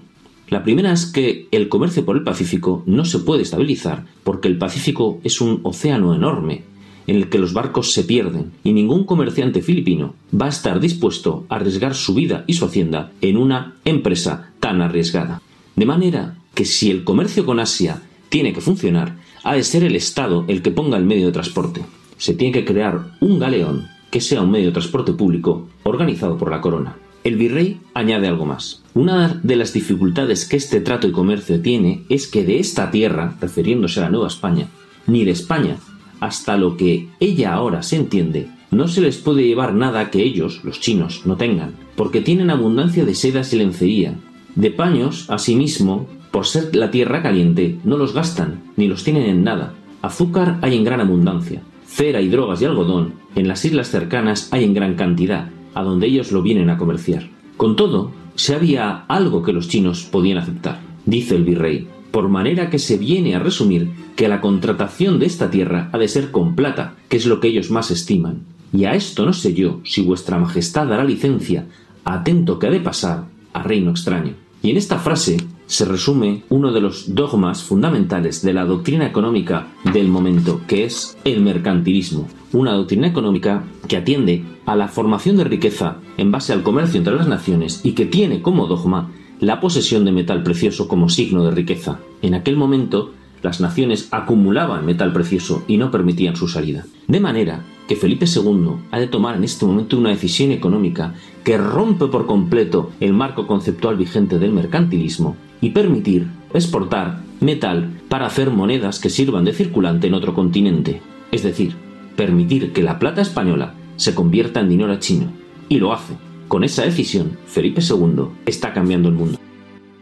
La 0.49 0.63
primera 0.63 0.91
es 0.91 1.07
que 1.07 1.47
el 1.49 1.69
comercio 1.69 2.05
por 2.05 2.15
el 2.15 2.23
Pacífico 2.23 2.83
no 2.85 3.03
se 3.03 3.19
puede 3.19 3.41
estabilizar 3.41 4.05
porque 4.23 4.47
el 4.47 4.59
Pacífico 4.59 5.19
es 5.23 5.41
un 5.41 5.59
océano 5.63 6.13
enorme 6.13 6.63
en 7.07 7.15
el 7.15 7.29
que 7.29 7.39
los 7.39 7.53
barcos 7.53 7.93
se 7.93 8.03
pierden 8.03 8.51
y 8.63 8.73
ningún 8.73 9.05
comerciante 9.05 9.61
filipino 9.61 10.13
va 10.39 10.45
a 10.45 10.49
estar 10.49 10.79
dispuesto 10.79 11.45
a 11.49 11.55
arriesgar 11.55 11.95
su 11.95 12.13
vida 12.13 12.43
y 12.45 12.53
su 12.53 12.65
hacienda 12.65 13.11
en 13.21 13.37
una 13.37 13.75
empresa 13.85 14.51
tan 14.59 14.81
arriesgada. 14.81 15.41
De 15.75 15.85
manera 15.85 16.37
que 16.55 16.65
si 16.65 16.89
el 16.89 17.03
comercio 17.03 17.45
con 17.45 17.59
Asia 17.59 18.01
tiene 18.29 18.53
que 18.53 18.61
funcionar, 18.61 19.17
ha 19.43 19.53
de 19.53 19.63
ser 19.63 19.83
el 19.83 19.95
Estado 19.95 20.45
el 20.47 20.61
que 20.63 20.71
ponga 20.71 20.97
el 20.97 21.05
medio 21.05 21.27
de 21.27 21.31
transporte. 21.31 21.81
Se 22.17 22.33
tiene 22.33 22.53
que 22.53 22.65
crear 22.65 23.17
un 23.19 23.37
galeón 23.37 23.87
que 24.09 24.21
sea 24.21 24.41
un 24.41 24.51
medio 24.51 24.67
de 24.67 24.71
transporte 24.71 25.13
público 25.13 25.67
organizado 25.83 26.37
por 26.37 26.49
la 26.49 26.61
corona. 26.61 26.97
El 27.25 27.35
virrey 27.35 27.79
añade 27.93 28.27
algo 28.27 28.45
más. 28.45 28.83
Una 28.93 29.39
de 29.43 29.55
las 29.55 29.73
dificultades 29.73 30.45
que 30.45 30.57
este 30.57 30.79
trato 30.79 31.07
y 31.07 31.11
comercio 31.11 31.61
tiene 31.61 32.03
es 32.07 32.27
que 32.27 32.43
de 32.43 32.59
esta 32.59 32.91
tierra, 32.91 33.35
refiriéndose 33.41 33.99
a 33.99 34.03
la 34.03 34.09
Nueva 34.11 34.27
España, 34.27 34.67
ni 35.07 35.25
de 35.25 35.31
España, 35.31 35.77
hasta 36.19 36.55
lo 36.55 36.77
que 36.77 37.09
ella 37.19 37.53
ahora 37.53 37.83
se 37.83 37.97
entiende, 37.97 38.47
no 38.71 38.87
se 38.87 39.01
les 39.01 39.17
puede 39.17 39.43
llevar 39.45 39.73
nada 39.73 40.11
que 40.11 40.23
ellos, 40.23 40.61
los 40.63 40.79
chinos, 40.79 41.23
no 41.25 41.35
tengan, 41.35 41.73
porque 41.95 42.21
tienen 42.21 42.49
abundancia 42.49 43.05
de 43.05 43.15
sedas 43.15 43.53
y 43.53 43.57
lencería. 43.57 44.15
De 44.55 44.71
paños, 44.71 45.25
asimismo, 45.29 46.07
por 46.35 46.47
ser 46.47 46.75
la 46.75 46.91
tierra 46.91 47.23
caliente, 47.23 47.79
no 47.85 47.95
los 47.95 48.13
gastan, 48.13 48.61
ni 48.75 48.89
los 48.89 49.05
tienen 49.05 49.23
en 49.23 49.45
nada. 49.45 49.73
Azúcar 50.01 50.59
hay 50.61 50.75
en 50.75 50.83
gran 50.83 50.99
abundancia. 50.99 51.61
Cera 51.87 52.19
y 52.19 52.27
drogas 52.27 52.61
y 52.61 52.65
algodón, 52.65 53.13
en 53.35 53.47
las 53.47 53.63
islas 53.63 53.87
cercanas 53.87 54.49
hay 54.51 54.65
en 54.65 54.73
gran 54.73 54.95
cantidad, 54.95 55.49
a 55.73 55.81
donde 55.81 56.07
ellos 56.07 56.33
lo 56.33 56.41
vienen 56.41 56.69
a 56.69 56.77
comerciar. 56.77 57.29
Con 57.55 57.77
todo, 57.77 58.11
se 58.35 58.53
había 58.53 59.05
algo 59.07 59.43
que 59.43 59.53
los 59.53 59.69
chinos 59.69 60.03
podían 60.03 60.37
aceptar, 60.37 60.81
dice 61.05 61.37
el 61.37 61.45
virrey, 61.45 61.87
por 62.11 62.27
manera 62.27 62.69
que 62.69 62.79
se 62.79 62.97
viene 62.97 63.33
a 63.33 63.39
resumir 63.39 63.91
que 64.17 64.27
la 64.27 64.41
contratación 64.41 65.19
de 65.19 65.27
esta 65.27 65.49
tierra 65.49 65.89
ha 65.93 65.97
de 65.97 66.09
ser 66.09 66.31
con 66.31 66.53
plata, 66.53 66.95
que 67.07 67.15
es 67.15 67.25
lo 67.25 67.39
que 67.39 67.47
ellos 67.47 67.71
más 67.71 67.91
estiman. 67.91 68.41
Y 68.73 68.83
a 68.83 68.93
esto 68.93 69.25
no 69.25 69.31
sé 69.31 69.53
yo 69.53 69.79
si 69.85 70.01
vuestra 70.01 70.37
majestad 70.37 70.87
dará 70.87 71.05
licencia, 71.05 71.65
atento 72.03 72.59
que 72.59 72.67
ha 72.67 72.71
de 72.71 72.81
pasar, 72.81 73.23
a 73.53 73.63
reino 73.63 73.91
extraño. 73.91 74.33
Y 74.61 74.71
en 74.71 74.75
esta 74.75 74.99
frase 74.99 75.37
se 75.67 75.85
resume 75.85 76.43
uno 76.49 76.71
de 76.71 76.81
los 76.81 77.15
dogmas 77.15 77.63
fundamentales 77.63 78.41
de 78.41 78.53
la 78.53 78.65
doctrina 78.65 79.05
económica 79.05 79.67
del 79.93 80.07
momento, 80.07 80.61
que 80.67 80.85
es 80.85 81.17
el 81.23 81.41
mercantilismo. 81.41 82.27
Una 82.53 82.73
doctrina 82.73 83.07
económica 83.07 83.63
que 83.87 83.97
atiende 83.97 84.43
a 84.65 84.75
la 84.75 84.87
formación 84.87 85.37
de 85.37 85.43
riqueza 85.43 85.97
en 86.17 86.31
base 86.31 86.53
al 86.53 86.63
comercio 86.63 86.97
entre 86.97 87.15
las 87.15 87.27
naciones 87.27 87.81
y 87.83 87.93
que 87.93 88.05
tiene 88.05 88.41
como 88.41 88.67
dogma 88.67 89.11
la 89.39 89.59
posesión 89.59 90.05
de 90.05 90.11
metal 90.11 90.43
precioso 90.43 90.87
como 90.87 91.09
signo 91.09 91.43
de 91.43 91.51
riqueza. 91.51 91.99
En 92.21 92.35
aquel 92.35 92.55
momento, 92.55 93.11
las 93.41 93.59
naciones 93.59 94.07
acumulaban 94.11 94.85
metal 94.85 95.13
precioso 95.13 95.63
y 95.67 95.77
no 95.77 95.91
permitían 95.91 96.35
su 96.35 96.47
salida. 96.47 96.85
De 97.07 97.19
manera 97.19 97.63
que 97.87 97.95
Felipe 97.95 98.25
II 98.25 98.71
ha 98.91 98.99
de 98.99 99.07
tomar 99.07 99.35
en 99.35 99.43
este 99.43 99.65
momento 99.65 99.97
una 99.97 100.09
decisión 100.09 100.51
económica 100.51 101.13
que 101.43 101.57
rompe 101.57 102.07
por 102.07 102.25
completo 102.25 102.91
el 102.99 103.13
marco 103.13 103.45
conceptual 103.45 103.97
vigente 103.97 104.39
del 104.39 104.51
mercantilismo 104.51 105.35
y 105.61 105.69
permitir 105.69 106.27
exportar 106.53 107.19
metal 107.39 107.91
para 108.09 108.25
hacer 108.25 108.49
monedas 108.49 108.99
que 108.99 109.09
sirvan 109.09 109.45
de 109.45 109.53
circulante 109.53 110.07
en 110.07 110.13
otro 110.13 110.33
continente, 110.33 111.01
es 111.31 111.43
decir, 111.43 111.75
permitir 112.15 112.73
que 112.73 112.83
la 112.83 112.99
plata 112.99 113.21
española 113.21 113.73
se 113.95 114.15
convierta 114.15 114.59
en 114.59 114.69
dinero 114.69 114.97
chino. 114.99 115.31
Y 115.69 115.79
lo 115.79 115.93
hace. 115.93 116.13
Con 116.47 116.63
esa 116.63 116.83
decisión, 116.83 117.37
Felipe 117.47 117.81
II 117.81 118.27
está 118.45 118.71
cambiando 118.73 119.09
el 119.09 119.15
mundo. 119.15 119.39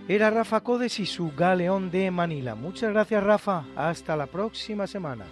Era 0.07 0.29
Rafa 0.29 0.59
Codes 0.59 0.99
y 0.99 1.05
su 1.05 1.31
galeón 1.35 1.89
de 1.89 2.11
Manila. 2.11 2.55
Muchas 2.55 2.91
gracias 2.91 3.23
Rafa. 3.23 3.63
Hasta 3.75 4.17
la 4.17 4.25
próxima 4.25 4.85
semana. 4.85 5.25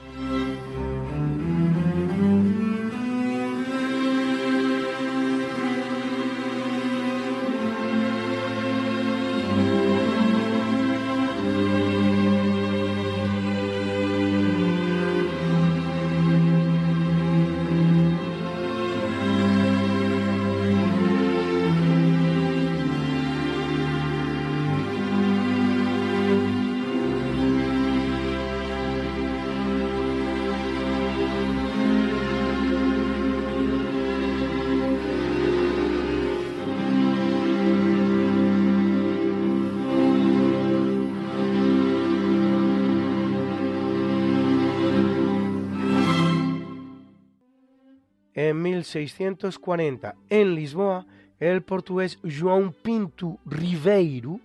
1640, 48.81 50.15
en 50.29 50.55
Lisboa, 50.55 51.05
el 51.39 51.61
portugués 51.61 52.19
João 52.23 52.73
Pinto 52.73 53.39
Ribeiro 53.45 54.39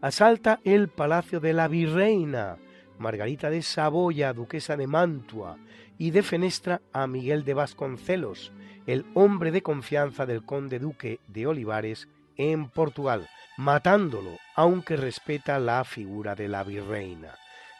asalta 0.00 0.60
el 0.64 0.88
palacio 0.88 1.40
de 1.40 1.52
la 1.52 1.68
virreina 1.68 2.58
Margarita 2.98 3.50
de 3.50 3.62
Saboya, 3.62 4.32
duquesa 4.32 4.76
de 4.76 4.86
Mantua, 4.86 5.56
y 5.98 6.10
defenestra 6.10 6.80
a 6.92 7.06
Miguel 7.06 7.44
de 7.44 7.54
Vasconcelos, 7.54 8.52
el 8.86 9.04
hombre 9.14 9.50
de 9.50 9.62
confianza 9.62 10.26
del 10.26 10.44
conde 10.44 10.78
duque 10.78 11.20
de 11.28 11.46
Olivares 11.46 12.08
en 12.36 12.68
Portugal, 12.68 13.28
matándolo, 13.56 14.38
aunque 14.56 14.96
respeta 14.96 15.58
la 15.58 15.84
figura 15.84 16.34
de 16.34 16.48
la 16.48 16.64
virreina. 16.64 17.34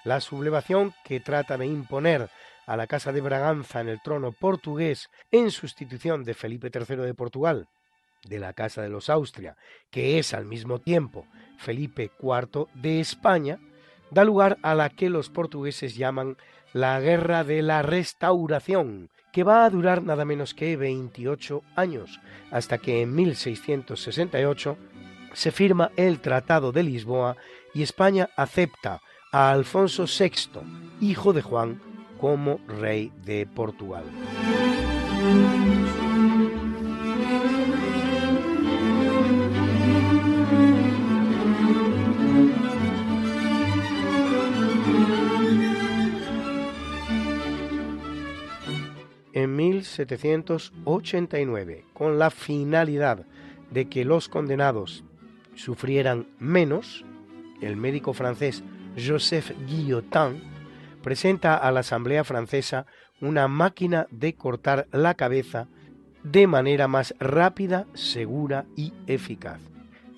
La 0.05 0.21
sublevación 0.21 0.93
que 1.05 1.21
trata 1.21 1.57
de 1.57 1.67
imponer 1.67 2.29
a 2.67 2.77
la 2.77 2.87
Casa 2.87 3.13
de 3.13 3.21
Braganza 3.21 3.81
en 3.81 3.89
el 3.89 4.01
trono 4.03 4.33
portugués 4.33 5.11
en 5.31 5.51
sustitución 5.51 6.25
de 6.25 6.35
Felipe 6.35 6.71
III 6.73 6.97
de 6.97 7.15
Portugal, 7.15 7.69
de 8.25 8.39
la 8.39 8.53
Casa 8.53 8.83
de 8.83 8.89
los 8.89 9.11
Austria, 9.11 9.57
que 9.91 10.19
es 10.19 10.35
al 10.35 10.45
mismo 10.45 10.79
tiempo 10.79 11.27
Felipe 11.59 12.11
IV 12.21 12.67
de 12.75 13.01
España, 13.01 13.59
da 14.11 14.25
lugar 14.25 14.59
a 14.63 14.75
la 14.75 14.91
que 14.91 15.11
los 15.11 15.31
portugueses 15.31 15.97
llaman 15.97 16.37
la 16.73 17.01
Guerra 17.01 17.45
de 17.45 17.63
la 17.63 17.83
Restauración, 17.83 19.11
que 19.33 19.45
va 19.45 19.65
a 19.65 19.71
durar 19.71 20.03
nada 20.03 20.25
menos 20.25 20.55
que 20.55 20.77
28 20.77 21.63
años, 21.77 22.21
hasta 22.51 22.79
que 22.79 23.03
en 23.03 23.15
1668 23.15 24.77
se 25.33 25.51
firma 25.51 25.91
el 25.97 26.21
Tratado 26.21 26.73
de 26.73 26.85
Lisboa 26.85 27.37
y 27.75 27.83
España 27.83 28.31
acepta 28.37 29.01
a 29.33 29.51
Alfonso 29.51 30.05
VI, 30.07 30.61
hijo 31.01 31.33
de 31.33 31.43
Juan, 31.43 31.81
como 32.19 32.59
rey 32.67 33.13
de 33.25 33.47
Portugal. 33.47 34.03
En 49.33 49.57
1789, 49.57 51.85
con 51.93 52.19
la 52.21 52.31
finalidad 52.31 53.27
de 53.71 53.89
que 53.89 54.05
los 54.05 54.29
condenados 54.29 55.03
sufrieran 55.57 56.29
menos, 56.39 57.05
el 57.61 57.77
médico 57.77 58.13
francés 58.13 58.63
Joseph 58.97 59.51
Guillotin 59.67 60.54
presenta 61.05 61.57
a 61.57 61.71
la 61.71 61.81
Asamblea 61.81 62.25
Francesa 62.25 62.87
una 63.21 63.47
máquina 63.47 64.07
de 64.11 64.35
cortar 64.35 64.89
la 64.91 65.15
cabeza 65.15 65.69
de 66.23 66.47
manera 66.47 66.89
más 66.89 67.15
rápida, 67.21 67.87
segura 67.93 68.65
y 68.75 68.95
eficaz. 69.07 69.61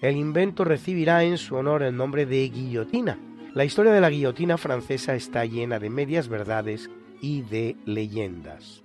El 0.01 0.17
invento 0.17 0.65
recibirá 0.65 1.25
en 1.25 1.39
su 1.39 1.57
honor 1.57 1.83
el 1.83 1.97
nombre 1.97 2.25
de 2.25 2.49
guillotina. 2.49 3.19
La 3.53 3.65
historia 3.65 3.93
de 3.93 4.01
la 4.01 4.11
guillotina 4.11 4.59
francesa 4.59 5.17
está 5.17 5.45
llena 5.45 5.81
de 5.81 5.91
medias 5.91 6.29
verdades 6.29 6.89
y 7.21 7.43
de 7.43 7.77
leyendas. 7.85 8.85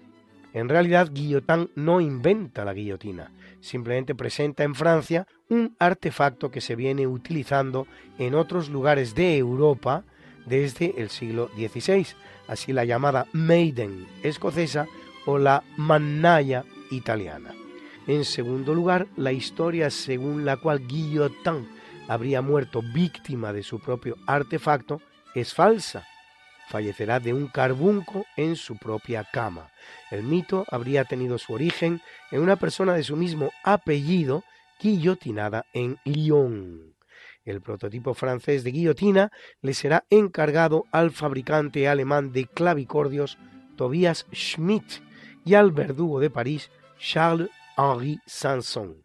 En 0.54 0.70
realidad, 0.70 1.12
Guillotin 1.14 1.70
no 1.76 2.02
inventa 2.02 2.66
la 2.66 2.74
guillotina, 2.74 3.32
simplemente 3.62 4.16
presenta 4.16 4.64
en 4.64 4.76
Francia 4.76 5.28
un 5.50 5.76
artefacto 5.80 6.52
que 6.52 6.62
se 6.62 6.76
viene 6.76 7.08
utilizando 7.08 7.88
en 8.18 8.36
otros 8.36 8.70
lugares 8.70 9.16
de 9.16 9.38
Europa 9.38 10.04
desde 10.46 10.94
el 10.98 11.10
siglo 11.10 11.50
XVI, 11.56 12.08
así 12.48 12.74
la 12.74 12.86
llamada 12.86 13.28
Maiden 13.34 14.08
escocesa 14.24 14.88
o 15.26 15.38
la 15.38 15.64
Mannaia 15.78 16.66
italiana. 16.90 17.54
En 18.08 18.26
segundo 18.26 18.74
lugar, 18.74 19.08
la 19.16 19.32
historia 19.32 19.90
según 19.90 20.44
la 20.44 20.58
cual 20.58 20.88
Guillotin 20.88 21.68
habría 22.08 22.42
muerto 22.42 22.82
víctima 22.82 23.54
de 23.54 23.64
su 23.64 23.80
propio 23.80 24.18
artefacto 24.26 25.02
es 25.36 25.54
falsa. 25.54 26.06
Fallecerá 26.70 27.20
de 27.20 27.34
un 27.34 27.48
carbunco 27.48 28.26
en 28.38 28.56
su 28.56 28.78
propia 28.78 29.26
cama. 29.32 29.70
El 30.10 30.24
mito 30.24 30.66
habría 30.72 31.06
tenido 31.06 31.38
su 31.38 31.54
origen 31.54 32.02
en 32.32 32.42
una 32.42 32.56
persona 32.56 32.94
de 32.94 33.04
su 33.04 33.16
mismo 33.16 33.52
apellido 33.64 34.44
guillotinada 34.82 35.66
en 35.74 36.00
Lyon. 36.06 36.91
El 37.44 37.62
prototipo 37.62 38.14
francés 38.14 38.64
de 38.64 38.72
guillotina 38.72 39.32
le 39.62 39.74
será 39.74 40.06
encargado 40.10 40.86
al 40.92 41.12
fabricante 41.12 41.88
alemán 41.88 42.32
de 42.32 42.46
clavicordios 42.46 43.38
Tobias 43.78 44.28
Schmidt 44.32 45.02
y 45.44 45.56
al 45.56 45.72
verdugo 45.72 46.20
de 46.20 46.30
París 46.30 46.70
Charles-Henri 47.00 48.20
Sanson. 48.28 48.98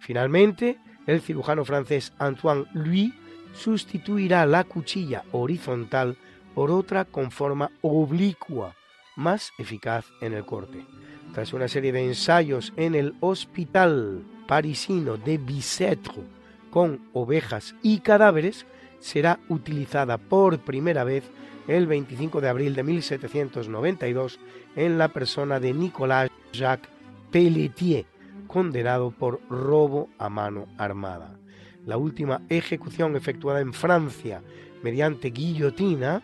Finalmente, 0.00 0.78
el 1.06 1.22
cirujano 1.22 1.64
francés 1.64 2.12
Antoine 2.18 2.66
Louis 2.74 3.12
sustituirá 3.54 4.44
la 4.44 4.64
cuchilla 4.64 5.24
horizontal 5.32 6.18
por 6.54 6.70
otra 6.70 7.06
con 7.06 7.30
forma 7.30 7.70
oblicua, 7.80 8.76
más 9.16 9.50
eficaz 9.58 10.04
en 10.20 10.34
el 10.34 10.44
corte. 10.44 10.84
Tras 11.32 11.54
una 11.54 11.68
serie 11.68 11.92
de 11.92 12.04
ensayos 12.04 12.74
en 12.76 12.94
el 12.94 13.14
hospital 13.20 14.22
parisino 14.46 15.16
de 15.16 15.38
Bicêtre 15.38 16.37
con 16.70 17.00
ovejas 17.12 17.74
y 17.82 18.00
cadáveres, 18.00 18.66
será 19.00 19.40
utilizada 19.48 20.18
por 20.18 20.58
primera 20.58 21.04
vez 21.04 21.24
el 21.68 21.86
25 21.86 22.40
de 22.40 22.48
abril 22.48 22.74
de 22.74 22.82
1792 22.82 24.40
en 24.76 24.98
la 24.98 25.08
persona 25.08 25.60
de 25.60 25.74
Nicolas 25.74 26.30
Jacques 26.52 26.90
Pelletier, 27.30 28.06
condenado 28.46 29.10
por 29.10 29.40
robo 29.48 30.10
a 30.18 30.28
mano 30.28 30.66
armada. 30.78 31.38
La 31.84 31.96
última 31.96 32.42
ejecución 32.48 33.16
efectuada 33.16 33.60
en 33.60 33.72
Francia 33.72 34.42
mediante 34.82 35.30
guillotina 35.30 36.22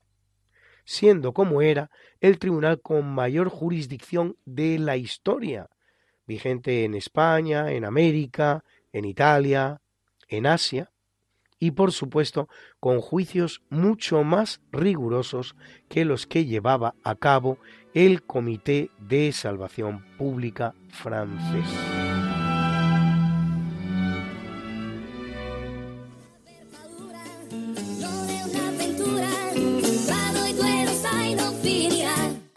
siendo 0.85 1.33
como 1.33 1.63
era 1.63 1.91
el 2.21 2.39
tribunal 2.39 2.81
con 2.81 3.15
mayor 3.15 3.49
jurisdicción 3.49 4.37
de 4.45 4.79
la 4.79 4.97
historia, 4.97 5.69
vigente 6.27 6.85
en 6.85 6.95
España, 6.95 7.73
en 7.73 7.85
América, 7.85 8.65
en 8.93 9.05
Italia, 9.05 9.81
en 10.29 10.47
Asia, 10.47 10.91
y 11.59 11.71
por 11.71 11.93
supuesto 11.93 12.49
con 12.81 13.01
juicios 13.01 13.63
mucho 13.71 14.23
más 14.23 14.61
rigurosos 14.71 15.57
que 15.89 16.05
los 16.05 16.27
que 16.27 16.45
llevaba 16.45 16.95
a 17.05 17.15
cabo 17.15 17.59
el 17.95 18.23
Comité 18.23 18.91
de 18.99 19.33
Salvación 19.33 20.05
Pública 20.19 20.75
francés. 20.91 22.14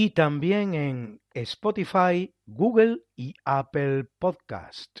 Y 0.00 0.10
también 0.10 0.74
en 0.74 1.20
Spotify, 1.34 2.32
Google 2.46 3.00
y 3.16 3.34
Apple 3.44 4.04
Podcast. 4.20 5.00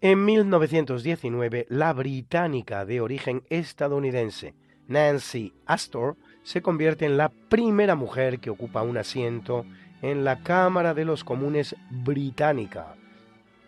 En 0.00 0.24
1919, 0.24 1.66
la 1.68 1.92
británica 1.92 2.86
de 2.86 3.02
origen 3.02 3.42
estadounidense 3.50 4.54
Nancy 4.88 5.52
Astor 5.66 6.16
se 6.42 6.62
convierte 6.62 7.04
en 7.04 7.18
la 7.18 7.28
primera 7.28 7.96
mujer 7.96 8.38
que 8.38 8.48
ocupa 8.48 8.80
un 8.80 8.96
asiento 8.96 9.66
en 10.02 10.24
la 10.24 10.42
Cámara 10.42 10.94
de 10.94 11.04
los 11.04 11.24
Comunes 11.24 11.74
británica, 11.90 12.96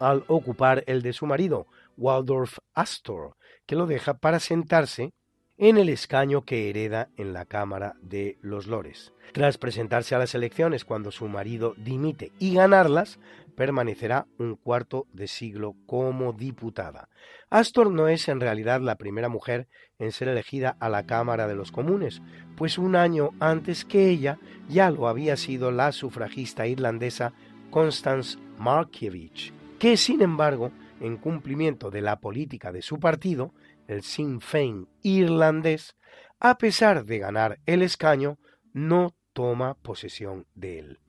al 0.00 0.24
ocupar 0.26 0.84
el 0.86 1.00
de 1.00 1.12
su 1.12 1.26
marido, 1.26 1.66
Waldorf 1.96 2.58
Astor, 2.74 3.36
que 3.66 3.76
lo 3.76 3.86
deja 3.86 4.14
para 4.14 4.40
sentarse 4.40 5.14
en 5.56 5.78
el 5.78 5.88
escaño 5.88 6.42
que 6.42 6.68
hereda 6.68 7.08
en 7.16 7.32
la 7.32 7.44
Cámara 7.44 7.94
de 8.02 8.38
los 8.40 8.66
Lores. 8.66 9.12
Tras 9.32 9.56
presentarse 9.58 10.14
a 10.14 10.18
las 10.18 10.34
elecciones 10.34 10.84
cuando 10.84 11.10
su 11.10 11.28
marido 11.28 11.74
dimite 11.76 12.32
y 12.38 12.54
ganarlas, 12.54 13.18
permanecerá 13.54 14.26
un 14.38 14.56
cuarto 14.56 15.06
de 15.12 15.28
siglo 15.28 15.76
como 15.86 16.32
diputada. 16.32 17.08
Astor 17.50 17.90
no 17.90 18.08
es 18.08 18.28
en 18.28 18.40
realidad 18.40 18.80
la 18.80 18.96
primera 18.96 19.28
mujer 19.28 19.68
en 19.98 20.10
ser 20.10 20.28
elegida 20.28 20.76
a 20.80 20.88
la 20.88 21.06
Cámara 21.06 21.46
de 21.46 21.54
los 21.54 21.70
Comunes, 21.70 22.20
pues 22.56 22.78
un 22.78 22.96
año 22.96 23.30
antes 23.38 23.84
que 23.84 24.08
ella 24.08 24.38
ya 24.68 24.90
lo 24.90 25.06
había 25.06 25.36
sido 25.36 25.70
la 25.70 25.92
sufragista 25.92 26.66
irlandesa 26.66 27.32
Constance 27.70 28.38
Markievicz, 28.58 29.52
que 29.78 29.96
sin 29.96 30.20
embargo, 30.20 30.72
en 31.00 31.16
cumplimiento 31.16 31.90
de 31.90 32.00
la 32.00 32.20
política 32.20 32.72
de 32.72 32.82
su 32.82 32.98
partido, 32.98 33.52
el 33.88 34.02
Sinn 34.02 34.40
Féin 34.40 34.88
irlandés, 35.02 35.96
a 36.40 36.58
pesar 36.58 37.04
de 37.04 37.18
ganar 37.18 37.58
el 37.66 37.82
escaño, 37.82 38.38
no 38.72 39.14
toma 39.32 39.74
posesión 39.74 40.46
de 40.54 40.78
él. 40.78 41.00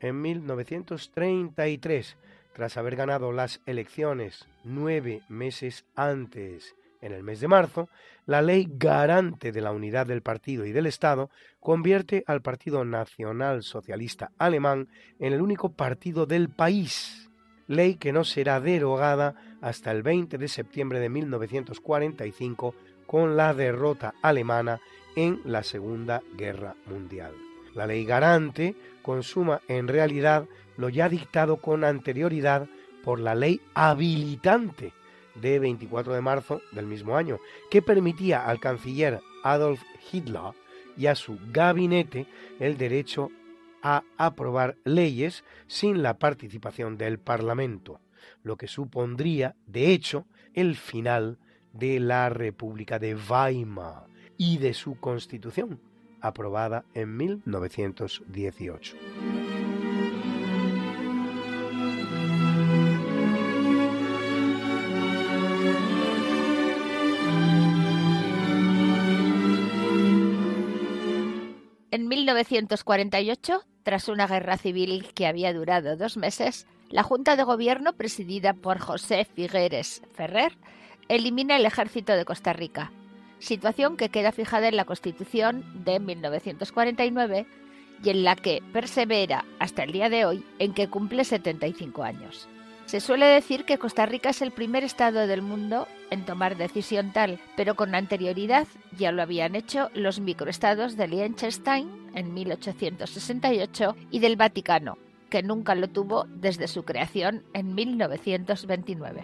En 0.00 0.20
1933, 0.22 2.16
tras 2.54 2.76
haber 2.78 2.96
ganado 2.96 3.32
las 3.32 3.60
elecciones 3.66 4.48
nueve 4.64 5.22
meses 5.28 5.84
antes 5.94 6.74
en 7.00 7.12
el 7.12 7.22
mes 7.22 7.40
de 7.40 7.48
marzo, 7.48 7.88
la 8.26 8.42
ley 8.42 8.68
garante 8.70 9.52
de 9.52 9.60
la 9.60 9.72
unidad 9.72 10.06
del 10.06 10.22
partido 10.22 10.64
y 10.66 10.72
del 10.72 10.86
Estado 10.86 11.30
convierte 11.58 12.24
al 12.26 12.42
Partido 12.42 12.84
Nacional 12.84 13.62
Socialista 13.62 14.30
Alemán 14.38 14.88
en 15.18 15.32
el 15.32 15.42
único 15.42 15.72
partido 15.72 16.26
del 16.26 16.48
país, 16.48 17.30
ley 17.66 17.96
que 17.96 18.12
no 18.12 18.24
será 18.24 18.60
derogada 18.60 19.34
hasta 19.60 19.90
el 19.90 20.02
20 20.02 20.38
de 20.38 20.48
septiembre 20.48 21.00
de 21.00 21.08
1945 21.08 22.74
con 23.06 23.36
la 23.36 23.54
derrota 23.54 24.14
alemana 24.22 24.80
en 25.16 25.40
la 25.44 25.62
Segunda 25.62 26.22
Guerra 26.36 26.76
Mundial. 26.86 27.32
La 27.74 27.86
ley 27.86 28.04
garante 28.04 28.74
consuma 29.02 29.60
en 29.68 29.88
realidad 29.88 30.46
lo 30.76 30.88
ya 30.88 31.08
dictado 31.08 31.56
con 31.56 31.84
anterioridad 31.84 32.68
por 33.02 33.20
la 33.20 33.34
ley 33.34 33.60
habilitante 33.74 34.92
de 35.40 35.58
24 35.58 36.14
de 36.14 36.20
marzo 36.20 36.62
del 36.72 36.86
mismo 36.86 37.16
año, 37.16 37.38
que 37.70 37.82
permitía 37.82 38.46
al 38.46 38.60
canciller 38.60 39.20
Adolf 39.42 39.82
Hitler 40.12 40.52
y 40.96 41.06
a 41.06 41.14
su 41.14 41.38
gabinete 41.52 42.26
el 42.58 42.76
derecho 42.76 43.30
a 43.82 44.02
aprobar 44.18 44.76
leyes 44.84 45.44
sin 45.66 46.02
la 46.02 46.18
participación 46.18 46.96
del 46.96 47.18
Parlamento. 47.18 48.00
lo 48.42 48.56
que 48.56 48.68
supondría, 48.68 49.56
de 49.66 49.92
hecho, 49.92 50.26
el 50.54 50.76
final 50.76 51.38
de 51.72 52.00
la 52.00 52.28
República 52.28 52.98
de 52.98 53.14
Weimar 53.14 54.06
y 54.36 54.58
de 54.58 54.74
su 54.74 54.98
constitución, 54.98 55.80
aprobada 56.20 56.84
en 56.94 57.16
1918. 57.16 58.96
1948, 72.30 73.64
tras 73.82 74.08
una 74.08 74.26
guerra 74.26 74.56
civil 74.56 75.08
que 75.14 75.26
había 75.26 75.52
durado 75.52 75.96
dos 75.96 76.16
meses, 76.16 76.66
la 76.88 77.02
Junta 77.02 77.36
de 77.36 77.44
Gobierno, 77.44 77.92
presidida 77.94 78.54
por 78.54 78.78
José 78.78 79.24
Figueres 79.24 80.02
Ferrer, 80.12 80.56
elimina 81.08 81.56
el 81.56 81.66
ejército 81.66 82.14
de 82.14 82.24
Costa 82.24 82.52
Rica, 82.52 82.92
situación 83.38 83.96
que 83.96 84.10
queda 84.10 84.32
fijada 84.32 84.68
en 84.68 84.76
la 84.76 84.84
Constitución 84.84 85.64
de 85.84 85.98
1949 85.98 87.46
y 88.02 88.10
en 88.10 88.24
la 88.24 88.36
que 88.36 88.62
persevera 88.72 89.44
hasta 89.58 89.82
el 89.82 89.92
día 89.92 90.08
de 90.08 90.24
hoy 90.24 90.44
en 90.58 90.72
que 90.72 90.88
cumple 90.88 91.24
75 91.24 92.02
años. 92.02 92.48
Se 92.90 92.98
suele 92.98 93.26
decir 93.26 93.64
que 93.66 93.78
Costa 93.78 94.04
Rica 94.04 94.30
es 94.30 94.42
el 94.42 94.50
primer 94.50 94.82
estado 94.82 95.28
del 95.28 95.42
mundo 95.42 95.86
en 96.10 96.24
tomar 96.24 96.56
decisión 96.56 97.12
tal, 97.12 97.38
pero 97.56 97.76
con 97.76 97.94
anterioridad 97.94 98.66
ya 98.98 99.12
lo 99.12 99.22
habían 99.22 99.54
hecho 99.54 99.90
los 99.94 100.18
microestados 100.18 100.96
de 100.96 101.06
Liechtenstein 101.06 101.88
en 102.16 102.34
1868 102.34 103.94
y 104.10 104.18
del 104.18 104.34
Vaticano, 104.34 104.98
que 105.28 105.44
nunca 105.44 105.76
lo 105.76 105.86
tuvo 105.86 106.24
desde 106.30 106.66
su 106.66 106.82
creación 106.82 107.44
en 107.52 107.76
1929. 107.76 109.22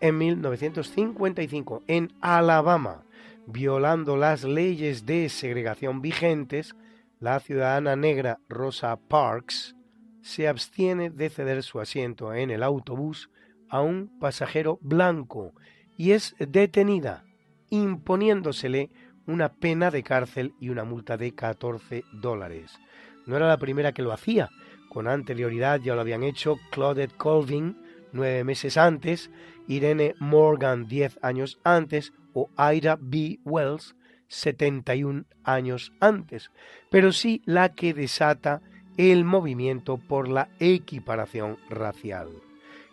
En 0.00 0.18
1955, 0.18 1.82
en 1.88 2.12
Alabama, 2.20 3.03
violando 3.46 4.16
las 4.16 4.44
leyes 4.44 5.06
de 5.06 5.28
segregación 5.28 6.00
vigentes, 6.00 6.74
la 7.20 7.40
ciudadana 7.40 7.96
negra 7.96 8.38
Rosa 8.48 8.96
Parks 8.96 9.74
se 10.22 10.48
abstiene 10.48 11.10
de 11.10 11.30
ceder 11.30 11.62
su 11.62 11.80
asiento 11.80 12.34
en 12.34 12.50
el 12.50 12.62
autobús 12.62 13.30
a 13.68 13.80
un 13.80 14.18
pasajero 14.18 14.78
blanco 14.80 15.52
y 15.96 16.12
es 16.12 16.34
detenida, 16.38 17.24
imponiéndosele 17.70 18.90
una 19.26 19.52
pena 19.52 19.90
de 19.90 20.02
cárcel 20.02 20.54
y 20.60 20.68
una 20.68 20.84
multa 20.84 21.16
de 21.16 21.34
14 21.34 22.04
dólares. 22.12 22.78
No 23.26 23.36
era 23.36 23.48
la 23.48 23.58
primera 23.58 23.92
que 23.92 24.02
lo 24.02 24.12
hacía, 24.12 24.50
con 24.88 25.08
anterioridad 25.08 25.80
ya 25.80 25.94
lo 25.94 26.00
habían 26.00 26.22
hecho 26.22 26.56
Claudette 26.70 27.16
Colvin 27.16 27.76
nueve 28.12 28.44
meses 28.44 28.76
antes, 28.76 29.30
Irene 29.66 30.14
Morgan 30.20 30.86
diez 30.86 31.18
años 31.22 31.58
antes 31.64 32.12
o 32.34 32.50
Ida 32.58 32.98
B. 33.00 33.38
Wells 33.44 33.94
71 34.28 35.24
años 35.44 35.92
antes, 36.00 36.50
pero 36.90 37.12
sí 37.12 37.42
la 37.46 37.70
que 37.70 37.94
desata 37.94 38.60
el 38.96 39.24
movimiento 39.24 39.96
por 39.96 40.28
la 40.28 40.48
equiparación 40.60 41.58
racial. 41.70 42.28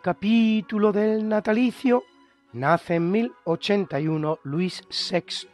Capítulo 0.07 0.93
del 0.93 1.27
natalicio 1.27 2.05
nace 2.53 2.95
en 2.95 3.11
1081 3.11 4.39
Luis 4.43 4.81
VI, 4.89 5.49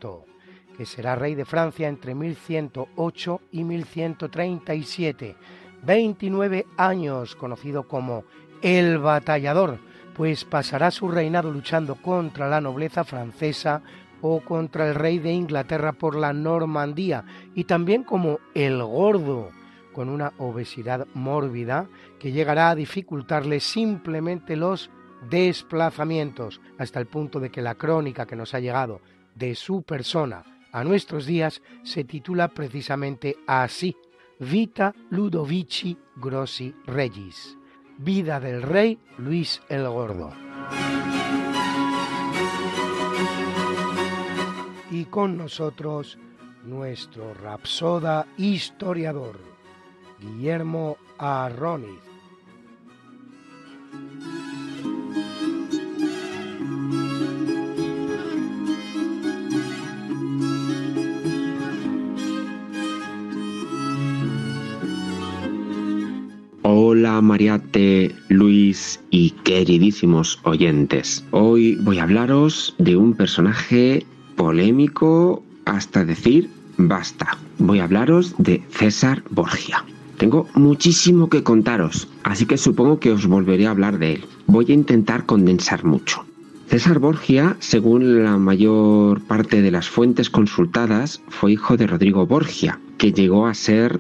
que 0.78 0.86
será 0.86 1.16
rey 1.16 1.34
de 1.34 1.44
Francia 1.44 1.88
entre 1.88 2.14
1108 2.14 3.42
y 3.52 3.64
1137. 3.64 5.36
29 5.82 6.68
años, 6.78 7.36
conocido 7.36 7.88
como 7.88 8.26
el 8.62 9.00
batallador, 9.00 9.80
pues 10.16 10.46
pasará 10.46 10.92
su 10.92 11.08
reinado 11.08 11.52
luchando 11.52 11.96
contra 11.96 12.48
la 12.48 12.62
nobleza 12.62 13.04
francesa 13.04 13.82
o 14.22 14.42
contra 14.42 14.88
el 14.88 14.94
rey 14.94 15.18
de 15.18 15.32
Inglaterra 15.32 15.94
por 15.94 16.16
la 16.16 16.32
Normandía 16.32 17.26
y 17.56 17.64
también 17.64 18.04
como 18.04 18.38
el 18.54 18.84
gordo, 18.84 19.50
con 19.94 20.10
una 20.10 20.34
obesidad 20.40 21.08
mórbida 21.14 21.88
que 22.20 22.32
llegará 22.32 22.70
a 22.70 22.76
dificultarle 22.76 23.60
simplemente 23.60 24.56
los 24.56 24.90
desplazamientos, 25.30 26.60
hasta 26.78 27.00
el 27.00 27.06
punto 27.06 27.40
de 27.40 27.50
que 27.50 27.62
la 27.62 27.76
crónica 27.76 28.26
que 28.26 28.36
nos 28.36 28.54
ha 28.54 28.60
llegado 28.60 29.00
de 29.36 29.56
su 29.56 29.84
persona 29.84 30.44
a 30.72 30.84
nuestros 30.84 31.26
días 31.26 31.62
se 31.84 32.04
titula 32.04 32.50
precisamente 32.50 33.38
así, 33.48 33.96
Vita 34.40 34.94
Ludovici 35.12 35.98
Grossi 36.16 36.76
Regis. 36.86 37.58
Vida 38.00 38.40
del 38.40 38.64
rey 38.64 38.98
Luis 39.20 39.62
el 39.70 39.88
Gordo. 39.88 40.32
Y 44.92 45.06
con 45.06 45.38
nosotros 45.38 46.18
nuestro 46.64 47.34
rapsoda 47.34 48.26
historiador, 48.38 49.40
Guillermo 50.24 50.98
Arroniz. 51.18 52.00
Hola 66.62 67.22
Mariate, 67.22 68.16
Luis 68.30 69.02
y 69.10 69.32
queridísimos 69.32 70.40
oyentes. 70.44 71.26
Hoy 71.32 71.76
voy 71.82 72.00
a 72.00 72.04
hablaros 72.04 72.76
de 72.78 72.96
un 72.96 73.14
personaje 73.14 74.06
polémico 74.38 75.44
hasta 75.66 76.06
decir 76.06 76.50
basta. 76.78 77.38
Voy 77.60 77.80
a 77.80 77.84
hablaros 77.84 78.36
de 78.38 78.64
César 78.72 79.24
Borgia. 79.30 79.84
Tengo 80.18 80.48
muchísimo 80.56 81.30
que 81.30 81.44
contaros, 81.44 82.08
así 82.24 82.46
que 82.46 82.58
supongo 82.58 83.00
que 83.00 83.12
os 83.12 83.26
volveré 83.28 83.68
a 83.68 83.72
hablar 83.72 83.98
de 83.98 84.14
él. 84.14 84.26
Voy 84.48 84.66
a 84.70 84.74
intentar 84.74 85.26
condensar 85.26 85.84
mucho. 85.84 86.26
César 86.68 87.00
Borgia, 87.00 87.56
según 87.60 88.24
la 88.24 88.38
mayor 88.38 89.22
parte 89.22 89.62
de 89.62 89.72
las 89.72 89.90
fuentes 89.90 90.30
consultadas, 90.30 91.22
fue 91.28 91.52
hijo 91.52 91.78
de 91.78 91.88
Rodrigo 91.88 92.26
Borgia, 92.26 92.80
que 92.98 93.12
llegó 93.12 93.48
a 93.48 93.54
ser 93.54 94.00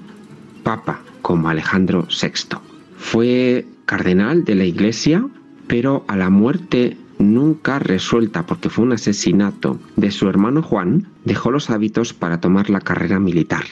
papa 0.63 1.02
como 1.21 1.49
Alejandro 1.49 2.08
VI. 2.10 2.58
Fue 2.97 3.65
cardenal 3.86 4.43
de 4.43 4.56
la 4.56 4.65
Iglesia, 4.65 5.28
pero 5.67 6.04
a 6.08 6.15
la 6.15 6.30
muerte 6.30 6.97
nunca 7.19 7.80
resuelta 7.80 8.45
porque 8.45 8.69
fue 8.69 8.86
un 8.86 8.93
asesinato 8.93 9.80
de 9.95 10.12
su 10.12 10.28
hermano 10.28 10.62
Juan, 10.62 11.08
dejó 11.26 11.52
los 11.52 11.69
hábitos 11.69 12.13
para 12.13 12.39
tomar 12.39 12.69
la 12.69 12.82
carrera 12.82 13.19
militar. 13.19 13.65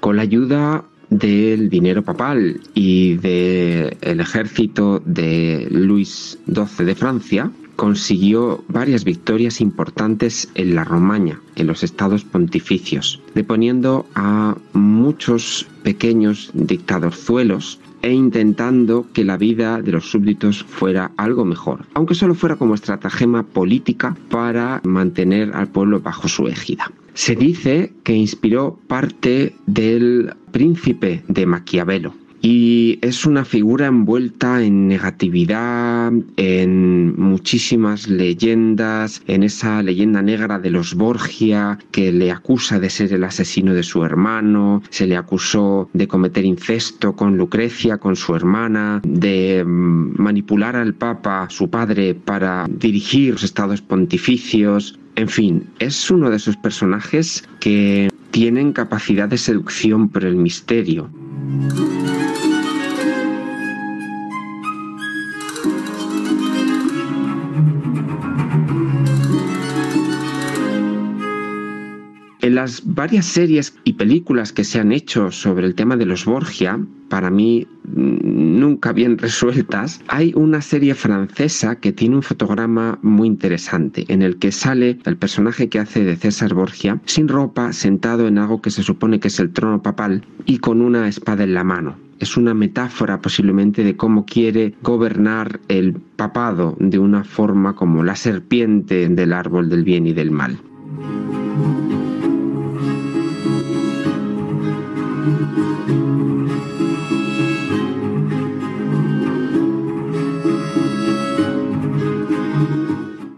Con 0.00 0.16
la 0.16 0.22
ayuda 0.22 0.84
del 1.18 1.68
dinero 1.68 2.02
papal 2.02 2.60
y 2.74 3.14
del 3.16 4.20
ejército 4.20 5.02
de 5.04 5.68
Luis 5.70 6.38
XII 6.46 6.86
de 6.86 6.94
Francia, 6.94 7.50
consiguió 7.76 8.64
varias 8.68 9.04
victorias 9.04 9.60
importantes 9.60 10.48
en 10.54 10.74
la 10.74 10.84
Romaña, 10.84 11.40
en 11.56 11.66
los 11.66 11.82
estados 11.82 12.24
pontificios, 12.24 13.20
deponiendo 13.34 14.06
a 14.14 14.56
muchos 14.72 15.66
pequeños 15.82 16.50
dictadorzuelos 16.54 17.80
e 18.02 18.12
intentando 18.12 19.06
que 19.12 19.24
la 19.24 19.36
vida 19.36 19.80
de 19.80 19.92
los 19.92 20.10
súbditos 20.10 20.62
fuera 20.64 21.12
algo 21.16 21.44
mejor, 21.44 21.86
aunque 21.94 22.14
solo 22.14 22.34
fuera 22.34 22.56
como 22.56 22.74
estratagema 22.74 23.42
política 23.44 24.16
para 24.28 24.80
mantener 24.84 25.54
al 25.54 25.68
pueblo 25.68 26.00
bajo 26.00 26.28
su 26.28 26.48
égida. 26.48 26.90
Se 27.14 27.36
dice 27.36 27.92
que 28.04 28.14
inspiró 28.14 28.78
parte 28.88 29.54
del 29.66 30.34
príncipe 30.50 31.22
de 31.28 31.46
Maquiavelo, 31.46 32.14
y 32.42 32.98
es 33.02 33.24
una 33.24 33.44
figura 33.44 33.86
envuelta 33.86 34.62
en 34.62 34.88
negatividad, 34.88 36.12
en 36.36 37.18
muchísimas 37.18 38.08
leyendas, 38.08 39.22
en 39.28 39.44
esa 39.44 39.80
leyenda 39.82 40.20
negra 40.22 40.58
de 40.58 40.70
los 40.70 40.94
Borgia 40.94 41.78
que 41.92 42.10
le 42.12 42.32
acusa 42.32 42.80
de 42.80 42.90
ser 42.90 43.12
el 43.12 43.22
asesino 43.22 43.72
de 43.72 43.84
su 43.84 44.04
hermano, 44.04 44.82
se 44.90 45.06
le 45.06 45.16
acusó 45.16 45.88
de 45.92 46.08
cometer 46.08 46.44
incesto 46.44 47.14
con 47.14 47.36
Lucrecia, 47.36 47.98
con 47.98 48.16
su 48.16 48.34
hermana, 48.34 49.00
de 49.04 49.64
mm, 49.64 50.20
manipular 50.20 50.74
al 50.74 50.94
Papa, 50.94 51.46
su 51.48 51.70
padre, 51.70 52.14
para 52.14 52.66
dirigir 52.68 53.34
los 53.34 53.44
estados 53.44 53.80
pontificios. 53.80 54.98
En 55.14 55.28
fin, 55.28 55.66
es 55.78 56.10
uno 56.10 56.30
de 56.30 56.36
esos 56.36 56.56
personajes 56.56 57.44
que 57.60 58.08
tienen 58.32 58.72
capacidad 58.72 59.28
de 59.28 59.38
seducción 59.38 60.08
por 60.08 60.24
el 60.24 60.34
misterio. 60.34 61.08
Las 72.54 72.82
varias 72.84 73.26
series 73.26 73.74
y 73.84 73.94
películas 73.94 74.52
que 74.52 74.64
se 74.64 74.78
han 74.78 74.92
hecho 74.92 75.30
sobre 75.30 75.66
el 75.66 75.74
tema 75.74 75.96
de 75.96 76.06
los 76.06 76.24
Borgia, 76.24 76.78
para 77.08 77.30
mí 77.30 77.66
mm, 77.84 78.60
nunca 78.60 78.92
bien 78.92 79.18
resueltas, 79.26 80.00
hay 80.08 80.32
una 80.34 80.60
serie 80.60 80.94
francesa 80.94 81.76
que 81.76 81.92
tiene 81.92 82.16
un 82.16 82.22
fotograma 82.22 82.98
muy 83.02 83.28
interesante 83.28 84.04
en 84.08 84.22
el 84.22 84.38
que 84.38 84.52
sale 84.52 84.98
el 85.04 85.16
personaje 85.16 85.68
que 85.68 85.78
hace 85.78 86.04
de 86.04 86.16
César 86.16 86.54
Borgia 86.54 87.00
sin 87.06 87.28
ropa, 87.28 87.72
sentado 87.72 88.28
en 88.28 88.38
algo 88.38 88.62
que 88.62 88.70
se 88.70 88.82
supone 88.82 89.20
que 89.20 89.28
es 89.28 89.40
el 89.40 89.52
trono 89.52 89.82
papal 89.82 90.24
y 90.46 90.58
con 90.58 90.80
una 90.80 91.08
espada 91.08 91.44
en 91.44 91.54
la 91.54 91.64
mano 91.64 91.96
es 92.22 92.36
una 92.36 92.54
metáfora 92.54 93.20
posiblemente 93.20 93.82
de 93.82 93.96
cómo 93.96 94.24
quiere 94.24 94.76
gobernar 94.80 95.58
el 95.66 95.94
papado 95.94 96.76
de 96.78 97.00
una 97.00 97.24
forma 97.24 97.74
como 97.74 98.04
la 98.04 98.14
serpiente 98.14 99.08
del 99.08 99.32
árbol 99.32 99.68
del 99.68 99.82
bien 99.82 100.06
y 100.06 100.12
del 100.12 100.30
mal. 100.30 100.56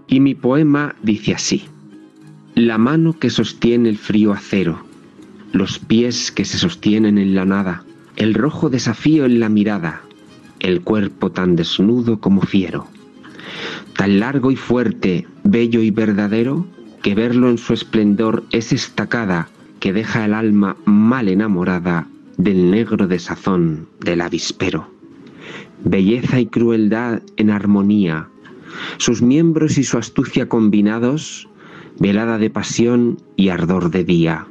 Y 0.08 0.20
mi 0.20 0.34
poema 0.34 0.94
dice 1.02 1.34
así. 1.34 1.64
La 2.54 2.78
mano 2.78 3.18
que 3.18 3.30
sostiene 3.30 3.88
el 3.88 3.98
frío 3.98 4.32
acero, 4.32 4.84
los 5.52 5.80
pies 5.80 6.30
que 6.30 6.44
se 6.44 6.56
sostienen 6.56 7.18
en 7.18 7.34
la 7.34 7.44
nada, 7.44 7.84
el 8.16 8.34
rojo 8.34 8.70
desafío 8.70 9.24
en 9.24 9.40
la 9.40 9.48
mirada, 9.48 10.02
el 10.60 10.82
cuerpo 10.82 11.32
tan 11.32 11.56
desnudo 11.56 12.20
como 12.20 12.42
fiero, 12.42 12.86
tan 13.96 14.20
largo 14.20 14.52
y 14.52 14.56
fuerte, 14.56 15.26
bello 15.42 15.80
y 15.80 15.90
verdadero, 15.90 16.64
que 17.02 17.16
verlo 17.16 17.50
en 17.50 17.58
su 17.58 17.74
esplendor 17.74 18.44
es 18.52 18.72
estacada 18.72 19.48
que 19.84 19.92
deja 19.92 20.24
el 20.24 20.32
alma 20.32 20.78
mal 20.86 21.28
enamorada 21.28 22.08
del 22.38 22.70
negro 22.70 23.06
de 23.06 23.18
sazón 23.18 23.86
del 24.00 24.22
avispero. 24.22 24.88
Belleza 25.84 26.40
y 26.40 26.46
crueldad 26.46 27.20
en 27.36 27.50
armonía, 27.50 28.26
sus 28.96 29.20
miembros 29.20 29.76
y 29.76 29.84
su 29.84 29.98
astucia 29.98 30.48
combinados, 30.48 31.50
velada 31.98 32.38
de 32.38 32.48
pasión 32.48 33.18
y 33.36 33.50
ardor 33.50 33.90
de 33.90 34.04
día, 34.04 34.46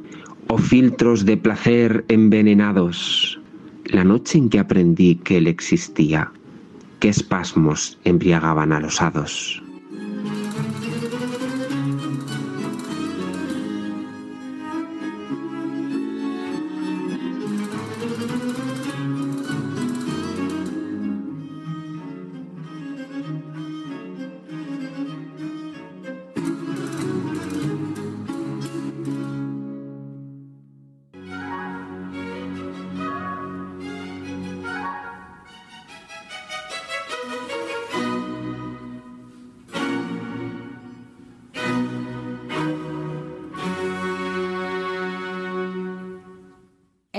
o 0.46 0.56
filtros 0.56 1.24
de 1.24 1.36
placer 1.36 2.04
envenenados. 2.06 3.40
La 3.86 4.04
noche 4.04 4.38
en 4.38 4.48
que 4.48 4.60
aprendí 4.60 5.16
que 5.16 5.38
él 5.38 5.48
existía, 5.48 6.30
qué 7.00 7.08
espasmos 7.08 7.98
embriagaban 8.04 8.70
a 8.70 8.78
los 8.78 9.02
hados. 9.02 9.63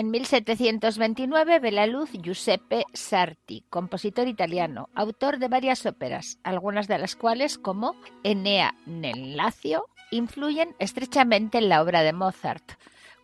En 0.06 0.12
1729 0.12 1.60
ve 1.60 1.72
la 1.72 1.88
luz 1.88 2.12
Giuseppe 2.12 2.86
Sarti, 2.94 3.66
compositor 3.72 4.28
italiano, 4.28 4.88
autor 4.94 5.40
de 5.40 5.48
varias 5.48 5.88
óperas, 5.88 6.38
algunas 6.44 6.88
de 6.88 7.00
las 7.00 7.16
cuales, 7.16 7.58
como 7.58 7.96
Enea 8.24 8.76
nel 8.86 9.36
Lacio, 9.36 9.88
influyen 10.12 10.76
estrechamente 10.78 11.58
en 11.58 11.70
la 11.70 11.82
obra 11.82 12.04
de 12.04 12.14
Mozart, 12.14 12.74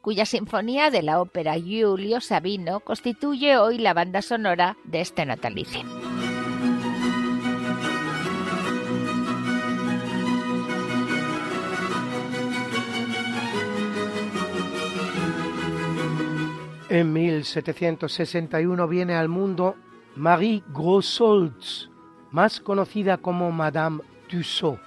cuya 0.01 0.25
sinfonía 0.25 0.89
de 0.89 1.03
la 1.03 1.21
ópera 1.21 1.53
Giulio 1.53 2.19
Sabino 2.19 2.79
constituye 2.79 3.57
hoy 3.57 3.77
la 3.77 3.93
banda 3.93 4.23
sonora 4.23 4.75
de 4.84 5.01
este 5.01 5.23
natalicio. 5.23 5.84
En 16.92 17.14
1761 17.14 18.86
viene 18.89 19.16
al 19.16 19.30
mundo 19.30 19.78
Marie 20.18 20.62
Grossolz, 20.74 21.89
más 22.32 22.60
conocida 22.60 23.18
como 23.18 23.50
Madame 23.50 24.02
Tussaud, 24.28 24.78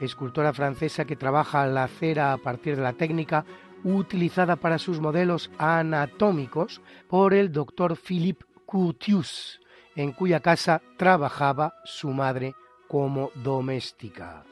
escultora 0.00 0.52
francesa 0.52 1.04
que 1.04 1.14
trabaja 1.14 1.64
la 1.68 1.86
cera 1.86 2.32
a 2.32 2.38
partir 2.38 2.74
de 2.74 2.82
la 2.82 2.94
técnica 2.94 3.44
utilizada 3.84 4.56
para 4.56 4.76
sus 4.78 4.98
modelos 4.98 5.52
anatómicos 5.56 6.80
por 7.08 7.32
el 7.32 7.52
doctor 7.52 7.96
Philippe 7.96 8.44
Curtius, 8.66 9.60
en 9.94 10.10
cuya 10.10 10.40
casa 10.40 10.82
trabajaba 10.96 11.74
su 11.84 12.10
madre 12.10 12.56
como 12.88 13.30
doméstica. 13.36 14.42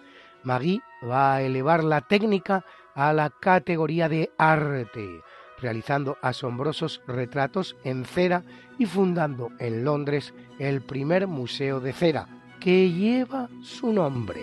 Marie 0.45 0.81
va 1.03 1.35
a 1.35 1.43
elevar 1.43 1.83
la 1.83 2.03
técnica 2.03 2.65
a 2.95 3.13
la 3.13 3.31
categoría 3.31 4.09
de 4.09 4.31
arte, 4.39 5.23
realizando 5.61 6.17
asombrosos 6.23 7.03
retratos 7.07 7.77
en 7.85 8.05
cera 8.05 8.43
y 8.79 8.87
fundando 8.87 9.51
en 9.59 9.85
Londres 9.85 10.35
el 10.59 10.81
primer 10.81 11.27
museo 11.27 11.81
de 11.81 11.93
cera, 11.93 12.29
que 12.59 12.91
lleva 12.91 13.49
su 13.63 13.93
nombre. 13.93 14.41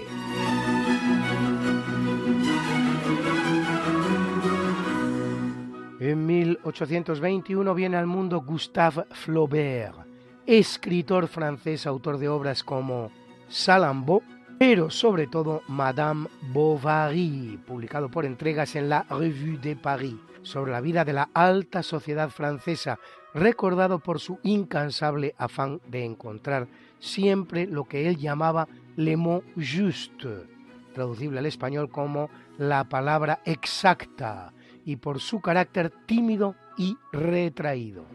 En 6.00 6.26
1821 6.26 7.74
viene 7.74 7.98
al 7.98 8.08
mundo 8.08 8.42
Gustave 8.42 9.06
Flaubert, 9.12 10.08
escritor 10.46 11.28
francés, 11.28 11.86
autor 11.86 12.18
de 12.18 12.30
obras 12.30 12.64
como 12.64 13.12
Salammbô, 13.50 14.22
pero 14.58 14.90
sobre 14.90 15.28
todo 15.28 15.62
Madame 15.68 16.28
Bovary, 16.52 17.60
publicado 17.66 18.10
por 18.10 18.26
entregas 18.26 18.76
en 18.76 18.90
la 18.90 19.04
Revue 19.10 19.58
de 19.58 19.76
Paris, 19.76 20.16
sobre 20.42 20.72
la 20.72 20.82
vida 20.82 21.06
de 21.06 21.14
la 21.14 21.30
alta 21.34 21.84
sociedad 21.84 22.30
francesa, 22.30 23.00
recordado 23.34 24.00
por 24.00 24.20
su 24.20 24.40
incansable 24.44 25.36
afán 25.38 25.82
de 25.88 26.06
encontrar 26.06 26.68
siempre 27.00 27.68
lo 27.68 27.84
que 27.86 28.08
él 28.08 28.18
llamaba 28.18 28.68
le 28.96 29.16
mot 29.18 29.44
juste, 29.56 30.48
traducible 30.94 31.40
al 31.40 31.46
español 31.46 31.90
como 31.90 32.30
la 32.58 32.86
palabra 32.86 33.42
exacta, 33.46 34.54
y 34.86 34.96
por 34.96 35.20
su 35.20 35.42
carácter 35.42 35.92
tímido 36.06 36.56
y 36.78 36.98
retraído. 37.12 38.06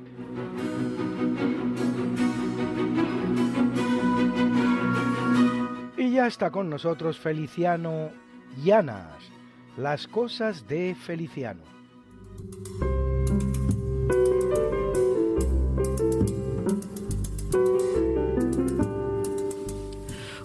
Ya 6.12 6.26
está 6.26 6.50
con 6.50 6.68
nosotros 6.68 7.18
Feliciano 7.18 8.10
Llanas, 8.62 9.30
las 9.78 10.06
cosas 10.06 10.68
de 10.68 10.94
Feliciano. 10.94 11.62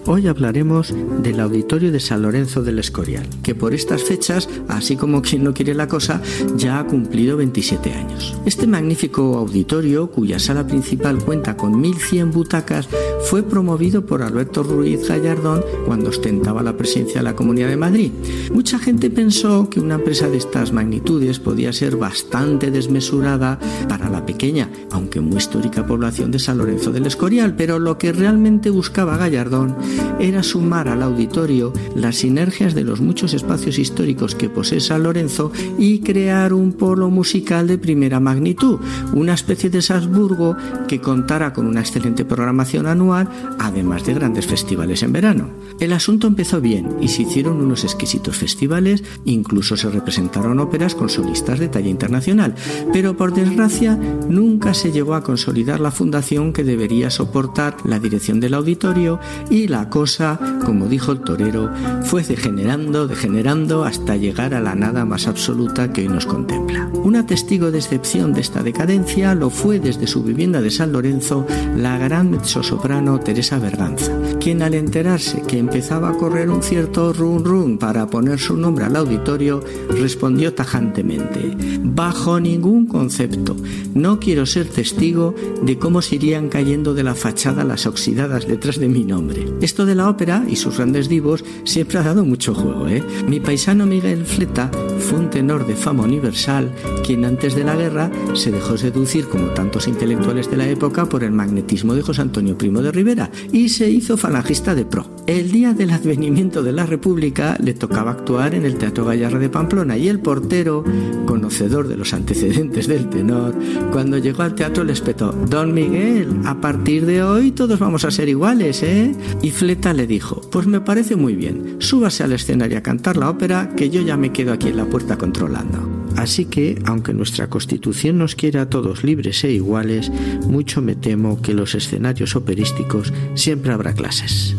Hoy 0.09 0.25
hablaremos 0.27 0.95
del 1.21 1.41
Auditorio 1.41 1.91
de 1.91 1.99
San 1.99 2.21
Lorenzo 2.21 2.63
del 2.63 2.79
Escorial, 2.79 3.27
que 3.43 3.55
por 3.55 3.73
estas 3.73 4.03
fechas, 4.03 4.47
así 4.69 4.95
como 4.95 5.21
quien 5.21 5.43
no 5.43 5.53
quiere 5.53 5.73
la 5.73 5.89
cosa, 5.89 6.21
ya 6.55 6.79
ha 6.79 6.87
cumplido 6.87 7.35
27 7.35 7.91
años. 7.91 8.33
Este 8.45 8.67
magnífico 8.67 9.35
auditorio, 9.35 10.09
cuya 10.09 10.39
sala 10.39 10.65
principal 10.65 11.17
cuenta 11.17 11.57
con 11.57 11.83
1.100 11.83 12.31
butacas, 12.31 12.87
fue 13.25 13.43
promovido 13.43 14.05
por 14.05 14.23
Alberto 14.23 14.63
Ruiz 14.63 15.09
Gallardón 15.09 15.61
cuando 15.85 16.09
ostentaba 16.09 16.63
la 16.63 16.77
presidencia 16.77 17.19
de 17.19 17.25
la 17.25 17.35
Comunidad 17.35 17.67
de 17.67 17.75
Madrid. 17.75 18.11
Mucha 18.53 18.79
gente 18.79 19.09
pensó 19.09 19.69
que 19.69 19.81
una 19.81 19.95
empresa 19.95 20.29
de 20.29 20.37
estas 20.37 20.71
magnitudes 20.71 21.39
podía 21.39 21.73
ser 21.73 21.97
bastante 21.97 22.71
desmesurada 22.71 23.59
para 23.89 24.09
la 24.09 24.25
pequeña, 24.25 24.69
aunque 24.89 25.19
muy 25.19 25.35
histórica 25.35 25.85
población 25.85 26.31
de 26.31 26.39
San 26.39 26.59
Lorenzo 26.59 26.93
del 26.93 27.07
Escorial, 27.07 27.57
pero 27.57 27.77
lo 27.77 27.97
que 27.97 28.13
realmente 28.13 28.69
buscaba 28.69 29.17
Gallardón 29.17 29.75
era 30.19 30.43
sumar 30.43 30.87
al 30.87 31.03
auditorio 31.03 31.73
las 31.95 32.17
sinergias 32.17 32.73
de 32.73 32.83
los 32.83 33.01
muchos 33.01 33.33
espacios 33.33 33.79
históricos 33.79 34.35
que 34.35 34.49
posee 34.49 34.79
San 34.79 35.03
Lorenzo 35.03 35.51
y 35.77 35.99
crear 35.99 36.53
un 36.53 36.73
polo 36.73 37.09
musical 37.09 37.67
de 37.67 37.77
primera 37.77 38.19
magnitud, 38.19 38.79
una 39.13 39.33
especie 39.33 39.69
de 39.69 39.81
Salzburgo 39.81 40.55
que 40.87 41.01
contara 41.01 41.53
con 41.53 41.67
una 41.67 41.81
excelente 41.81 42.25
programación 42.25 42.87
anual, 42.87 43.29
además 43.59 44.05
de 44.05 44.13
grandes 44.13 44.47
festivales 44.47 45.03
en 45.03 45.13
verano. 45.13 45.49
El 45.79 45.93
asunto 45.93 46.27
empezó 46.27 46.61
bien 46.61 46.97
y 47.01 47.09
se 47.09 47.23
hicieron 47.23 47.61
unos 47.61 47.83
exquisitos 47.83 48.35
festivales, 48.35 49.03
incluso 49.25 49.77
se 49.77 49.89
representaron 49.89 50.59
óperas 50.59 50.95
con 50.95 51.09
solistas 51.09 51.59
de 51.59 51.67
talla 51.67 51.89
internacional, 51.89 52.55
pero 52.91 53.15
por 53.15 53.33
desgracia 53.33 53.95
nunca 53.95 54.73
se 54.73 54.91
llegó 54.91 55.13
a 55.13 55.23
consolidar 55.23 55.79
la 55.79 55.91
fundación 55.91 56.53
que 56.53 56.63
debería 56.63 57.09
soportar 57.09 57.77
la 57.85 57.99
dirección 57.99 58.39
del 58.39 58.53
auditorio 58.53 59.19
y 59.49 59.67
la 59.67 59.86
cosa, 59.89 60.39
como 60.65 60.87
dijo 60.87 61.11
el 61.11 61.21
torero, 61.21 61.71
fue 62.03 62.23
degenerando, 62.23 63.07
degenerando 63.07 63.83
hasta 63.83 64.15
llegar 64.15 64.53
a 64.53 64.61
la 64.61 64.75
nada 64.75 65.05
más 65.05 65.27
absoluta 65.27 65.91
que 65.91 66.01
hoy 66.01 66.07
nos 66.07 66.25
contempla. 66.25 66.89
Una 66.93 67.25
testigo 67.25 67.71
de 67.71 67.79
excepción 67.79 68.33
de 68.33 68.41
esta 68.41 68.63
decadencia 68.63 69.35
lo 69.35 69.49
fue 69.49 69.79
desde 69.79 70.07
su 70.07 70.23
vivienda 70.23 70.61
de 70.61 70.71
San 70.71 70.91
Lorenzo 70.91 71.45
la 71.75 71.97
gran 71.97 72.31
mezzosoprano 72.31 73.19
Teresa 73.19 73.59
Berganza, 73.59 74.11
quien 74.39 74.61
al 74.61 74.73
enterarse 74.73 75.41
que 75.41 75.57
empezaba 75.57 76.09
a 76.09 76.17
correr 76.17 76.49
un 76.49 76.63
cierto 76.63 77.13
run 77.13 77.43
run 77.43 77.77
para 77.77 78.07
poner 78.07 78.39
su 78.39 78.57
nombre 78.57 78.85
al 78.85 78.95
auditorio, 78.95 79.63
respondió 79.89 80.53
tajantemente, 80.53 81.55
bajo 81.83 82.39
ningún 82.39 82.87
concepto, 82.87 83.55
no 83.93 84.19
quiero 84.19 84.45
ser 84.45 84.67
testigo 84.67 85.33
de 85.61 85.77
cómo 85.77 86.01
se 86.01 86.15
irían 86.15 86.49
cayendo 86.49 86.93
de 86.93 87.03
la 87.03 87.15
fachada 87.15 87.63
las 87.63 87.85
oxidadas 87.85 88.47
letras 88.47 88.79
de 88.79 88.87
mi 88.87 89.03
nombre. 89.03 89.47
De 89.77 89.93
la 89.93 90.09
ópera 90.09 90.43
y 90.47 90.55
sus 90.55 90.77
grandes 90.77 91.07
divos 91.07 91.45
siempre 91.63 91.99
ha 91.99 92.03
dado 92.03 92.25
mucho 92.25 92.55
juego. 92.55 92.87
¿eh? 92.87 93.03
Mi 93.27 93.39
paisano 93.39 93.85
Miguel 93.85 94.25
Fleta 94.25 94.71
fue 94.97 95.19
un 95.19 95.29
tenor 95.29 95.67
de 95.67 95.75
fama 95.75 96.03
universal 96.03 96.73
quien 97.05 97.23
antes 97.25 97.55
de 97.55 97.63
la 97.63 97.75
guerra 97.75 98.11
se 98.33 98.51
dejó 98.51 98.75
seducir, 98.77 99.27
como 99.27 99.47
tantos 99.51 99.87
intelectuales 99.87 100.49
de 100.49 100.57
la 100.57 100.67
época, 100.67 101.05
por 101.05 101.23
el 101.23 101.31
magnetismo 101.31 101.93
de 101.93 102.01
José 102.01 102.21
Antonio 102.23 102.57
Primo 102.57 102.81
de 102.81 102.91
Rivera 102.91 103.29
y 103.51 103.69
se 103.69 103.89
hizo 103.89 104.17
falangista 104.17 104.73
de 104.73 104.85
pro. 104.85 105.05
El 105.27 105.51
día 105.51 105.73
del 105.73 105.91
advenimiento 105.91 106.63
de 106.63 106.71
la 106.71 106.85
República 106.85 107.55
le 107.61 107.73
tocaba 107.73 108.11
actuar 108.11 108.55
en 108.55 108.65
el 108.65 108.77
Teatro 108.77 109.05
Gallarre 109.05 109.39
de 109.39 109.49
Pamplona 109.49 109.97
y 109.97 110.07
el 110.07 110.19
portero, 110.19 110.83
conocedor 111.25 111.87
de 111.87 111.97
los 111.97 112.13
antecedentes 112.13 112.87
del 112.87 113.09
tenor, 113.09 113.53
cuando 113.91 114.17
llegó 114.17 114.43
al 114.43 114.55
teatro 114.55 114.83
le 114.83 114.93
espetó, 114.93 115.31
Don 115.31 115.73
Miguel, 115.73 116.29
a 116.45 116.59
partir 116.59 117.05
de 117.05 117.23
hoy 117.23 117.51
todos 117.51 117.79
vamos 117.79 118.05
a 118.05 118.11
ser 118.11 118.27
iguales, 118.29 118.83
¿eh? 118.83 119.13
Y 119.41 119.51
Fleta 119.51 119.66
le 119.67 120.07
dijo, 120.07 120.39
pues 120.49 120.65
me 120.65 120.79
parece 120.79 121.17
muy 121.17 121.35
bien, 121.35 121.75
súbase 121.79 122.23
al 122.23 122.31
escenario 122.31 122.77
a 122.77 122.81
cantar 122.81 123.17
la 123.17 123.29
ópera, 123.29 123.69
que 123.75 123.89
yo 123.89 124.01
ya 124.01 124.15
me 124.15 124.31
quedo 124.31 124.53
aquí 124.53 124.69
en 124.69 124.77
la 124.77 124.85
puerta 124.85 125.17
controlando. 125.17 126.05
Así 126.15 126.45
que, 126.45 126.81
aunque 126.85 127.13
nuestra 127.13 127.49
constitución 127.49 128.17
nos 128.17 128.35
quiera 128.35 128.61
a 128.61 128.69
todos 128.69 129.03
libres 129.03 129.43
e 129.43 129.51
iguales, 129.51 130.09
mucho 130.47 130.81
me 130.81 130.95
temo 130.95 131.41
que 131.41 131.53
los 131.53 131.75
escenarios 131.75 132.35
operísticos 132.37 133.13
siempre 133.35 133.73
habrá 133.73 133.93
clases. 133.93 134.55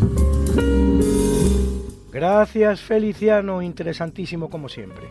Gracias 2.13 2.81
Feliciano, 2.81 3.63
interesantísimo 3.63 4.51
como 4.51 4.69
siempre. 4.69 5.09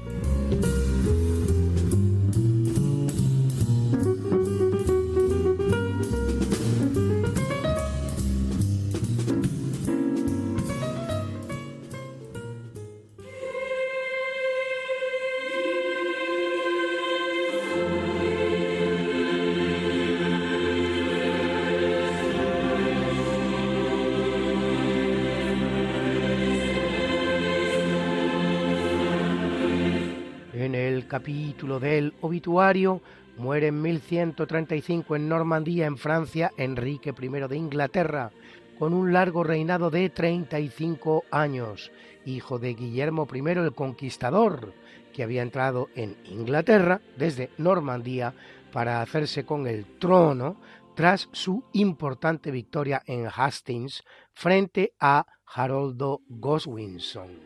Capítulo 31.08 31.80
del 31.80 32.14
obituario, 32.22 33.02
muere 33.38 33.68
en 33.68 33.82
1135 33.82 35.16
en 35.16 35.30
Normandía, 35.30 35.86
en 35.86 35.98
Francia, 35.98 36.52
Enrique 36.58 37.14
I 37.18 37.28
de 37.48 37.56
Inglaterra, 37.56 38.32
con 38.78 38.94
un 38.94 39.14
largo 39.14 39.44
reinado 39.44 39.90
de 39.90 40.10
35 40.10 41.24
años, 41.32 41.92
hijo 42.26 42.60
de 42.60 42.74
Guillermo 42.74 43.28
I 43.34 43.40
el 43.52 43.74
Conquistador, 43.74 44.74
que 45.14 45.24
había 45.24 45.42
entrado 45.42 45.90
en 45.96 46.18
Inglaterra 46.26 47.02
desde 47.18 47.50
Normandía 47.58 48.34
para 48.72 49.02
hacerse 49.02 49.46
con 49.46 49.68
el 49.68 49.86
trono 50.00 50.58
tras 50.96 51.30
su 51.32 51.64
importante 51.74 52.52
victoria 52.52 53.04
en 53.06 53.28
Hastings 53.34 54.04
frente 54.34 54.94
a 55.00 55.26
Haroldo 55.46 56.22
Goswinson, 56.28 57.40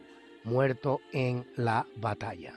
muerto 0.43 1.01
en 1.11 1.45
la 1.55 1.85
batalla. 1.97 2.53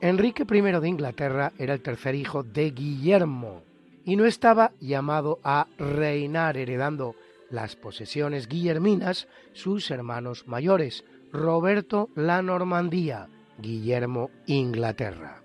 Enrique 0.00 0.44
I 0.48 0.60
de 0.60 0.88
Inglaterra 0.88 1.52
era 1.58 1.74
el 1.74 1.82
tercer 1.82 2.14
hijo 2.14 2.44
de 2.44 2.70
Guillermo 2.70 3.62
y 4.04 4.14
no 4.14 4.26
estaba 4.26 4.70
llamado 4.80 5.40
a 5.42 5.66
reinar 5.76 6.56
heredando 6.56 7.16
las 7.50 7.74
posesiones 7.74 8.46
guillerminas 8.46 9.26
sus 9.54 9.90
hermanos 9.90 10.46
mayores, 10.46 11.04
Roberto 11.32 12.10
la 12.14 12.42
Normandía, 12.42 13.26
Guillermo 13.58 14.30
Inglaterra. 14.46 15.42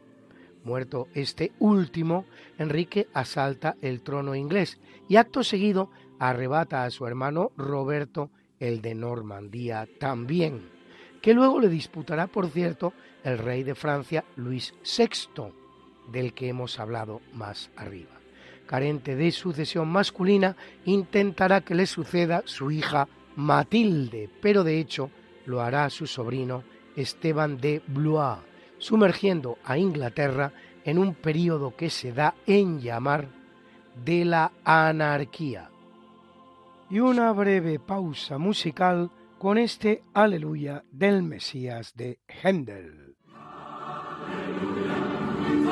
Muerto 0.63 1.07
este 1.15 1.51
último, 1.57 2.25
Enrique 2.59 3.07
asalta 3.13 3.75
el 3.81 4.01
trono 4.01 4.35
inglés 4.35 4.79
y 5.09 5.15
acto 5.15 5.43
seguido 5.43 5.89
arrebata 6.19 6.83
a 6.83 6.91
su 6.91 7.07
hermano 7.07 7.51
Roberto 7.57 8.29
el 8.59 8.81
de 8.81 8.93
Normandía 8.93 9.87
también, 9.99 10.69
que 11.23 11.33
luego 11.33 11.61
le 11.61 11.69
disputará, 11.69 12.27
por 12.27 12.49
cierto, 12.49 12.91
el 13.23 13.37
rey 13.37 13.63
de 13.63 13.75
Francia 13.75 14.25
Luis 14.35 14.73
VI, 14.83 15.53
del 16.11 16.33
que 16.33 16.49
hemos 16.49 16.81
hablado 16.81 17.21
más 17.31 17.71
arriba. 17.77 18.11
Carente 18.67 19.15
de 19.15 19.31
sucesión 19.31 19.87
masculina, 19.87 20.57
intentará 20.83 21.61
que 21.61 21.75
le 21.75 21.85
suceda 21.85 22.43
su 22.43 22.71
hija 22.71 23.07
Matilde, 23.37 24.29
pero 24.41 24.65
de 24.65 24.81
hecho 24.81 25.11
lo 25.45 25.61
hará 25.61 25.89
su 25.89 26.07
sobrino 26.07 26.65
Esteban 26.97 27.57
de 27.57 27.81
Blois, 27.87 28.39
sumergiendo 28.77 29.57
a 29.63 29.77
Inglaterra 29.77 30.51
en 30.83 30.97
un 30.97 31.15
periodo 31.15 31.73
que 31.73 31.89
se 31.89 32.11
da 32.11 32.35
en 32.45 32.81
llamar 32.81 33.29
de 34.03 34.25
la 34.25 34.51
anarquía. 34.65 35.69
Y 36.89 36.99
una 36.99 37.31
breve 37.31 37.79
pausa 37.79 38.37
musical 38.37 39.09
con 39.43 39.57
este 39.57 40.01
Aleluya 40.13 40.85
del 40.89 41.21
Mesías 41.21 41.91
de 41.95 42.17
Händel. 42.29 43.17
En 45.51 45.67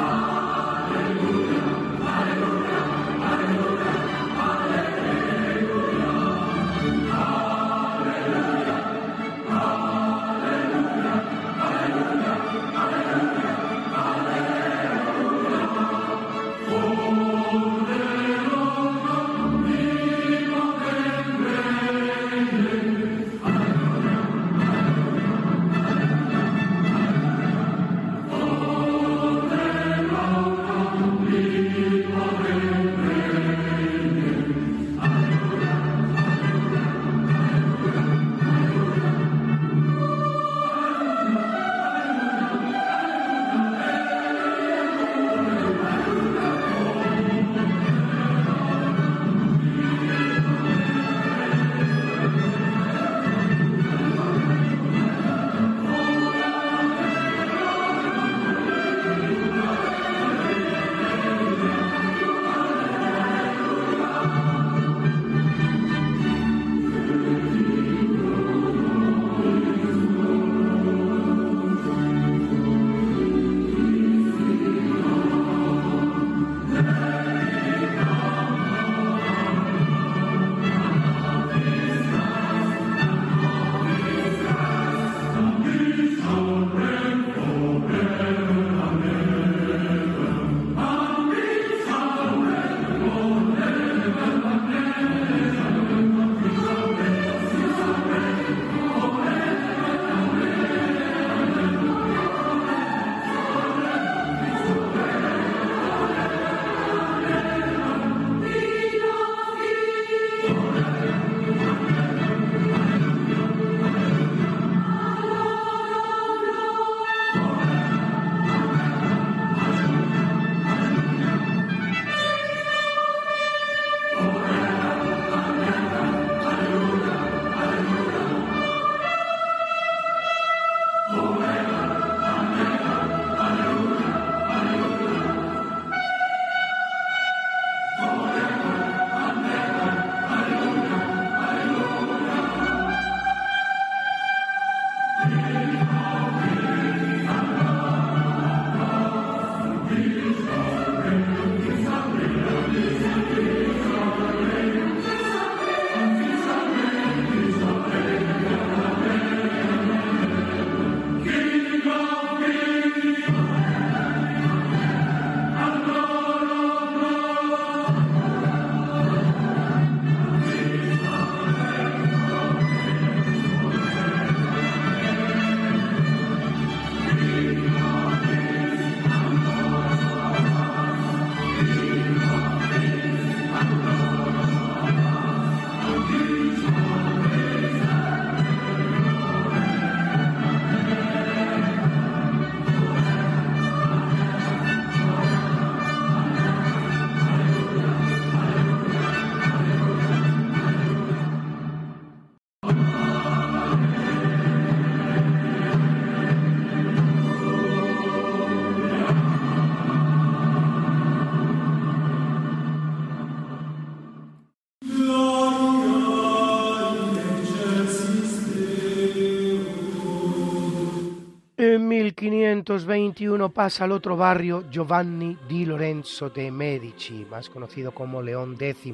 1521 222.62 223.50
pasa 223.50 223.86
al 223.86 223.92
otro 223.92 224.16
barrio 224.16 224.70
Giovanni 224.70 225.36
di 225.48 225.66
Lorenzo 225.66 226.30
de 226.30 226.52
Medici, 226.52 227.26
más 227.26 227.50
conocido 227.50 227.92
como 227.92 228.22
León 228.22 228.56
X, 228.60 228.94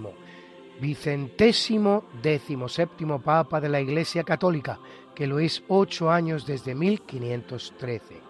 vicentésimo 0.80 2.06
décimo 2.22 2.70
séptimo 2.70 3.20
papa 3.20 3.60
de 3.60 3.68
la 3.68 3.82
Iglesia 3.82 4.24
Católica, 4.24 4.80
que 5.14 5.28
lo 5.28 5.40
es 5.40 5.64
ocho 5.68 6.10
años 6.10 6.46
desde 6.46 6.76
1513. 6.76 8.22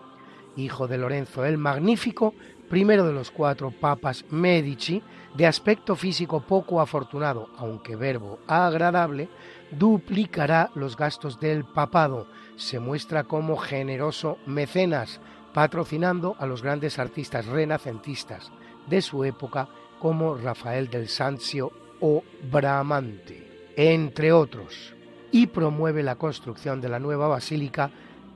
hijo 0.56 0.88
de 0.88 0.98
Lorenzo 0.98 1.46
el 1.46 1.60
Magnífico, 1.60 2.34
primero 2.68 3.06
de 3.06 3.14
los 3.14 3.30
cuatro 3.30 3.70
papas 3.70 4.26
Medici, 4.32 5.04
de 5.36 5.46
aspecto 5.46 5.96
físico 5.96 6.40
poco 6.40 6.82
afortunado, 6.82 7.50
aunque 7.58 7.96
verbo 7.96 8.40
agradable, 8.48 9.30
duplicará 9.70 10.72
los 10.74 10.98
gastos 10.98 11.40
del 11.40 11.64
papado. 11.64 12.26
Se 12.58 12.80
muestra 12.80 13.24
como 13.24 13.56
generoso 13.56 14.38
mecenas, 14.46 15.22
patrocinando 15.54 16.36
a 16.40 16.46
los 16.46 16.62
grandes 16.62 17.00
artistas 17.00 17.46
renacentistas 17.46 18.52
de 18.88 19.02
su 19.02 19.24
época 19.24 19.70
como 20.00 20.36
Rafael 20.36 20.90
del 20.90 21.08
Sancio 21.08 21.72
o 22.00 22.24
Bramante, 22.52 23.72
entre 23.76 24.32
otros, 24.32 24.94
y 25.32 25.48
promueve 25.48 26.04
la 26.04 26.16
construcción 26.16 26.82
de 26.82 26.90
la 26.90 27.00
nueva 27.00 27.28
basílica 27.28 27.92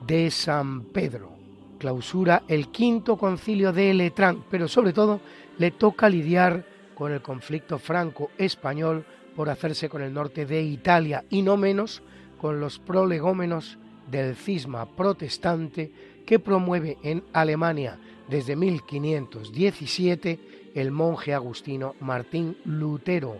de 0.06 0.30
San 0.30 0.82
Pedro. 0.84 1.32
Clausura 1.78 2.42
el 2.48 2.68
quinto 2.68 3.16
concilio 3.16 3.72
de 3.72 3.92
Letrán, 3.92 4.44
pero 4.50 4.68
sobre 4.68 4.92
todo 4.92 5.20
le 5.58 5.72
toca 5.72 6.08
lidiar 6.08 6.64
con 6.94 7.12
el 7.12 7.22
conflicto 7.22 7.78
franco-español 7.78 9.04
por 9.34 9.50
hacerse 9.50 9.88
con 9.88 10.02
el 10.02 10.12
norte 10.12 10.46
de 10.46 10.62
Italia 10.62 11.24
y 11.28 11.42
no 11.42 11.56
menos 11.56 12.02
con 12.40 12.60
los 12.60 12.78
prolegómenos 12.78 13.78
del 14.10 14.36
cisma 14.36 14.86
protestante 14.86 15.90
que 16.26 16.38
promueve 16.38 16.98
en 17.02 17.22
Alemania 17.32 17.98
desde 18.28 18.56
1517 18.56 20.38
el 20.74 20.90
monje 20.90 21.34
agustino 21.34 21.94
Martín 22.00 22.56
Lutero, 22.64 23.36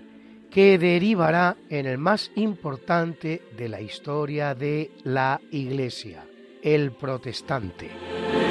que 0.50 0.78
derivará 0.78 1.56
en 1.70 1.86
el 1.86 1.98
más 1.98 2.30
importante 2.34 3.42
de 3.56 3.68
la 3.68 3.80
historia 3.80 4.54
de 4.54 4.90
la 5.04 5.40
Iglesia, 5.50 6.24
el 6.62 6.92
protestante. 6.92 8.41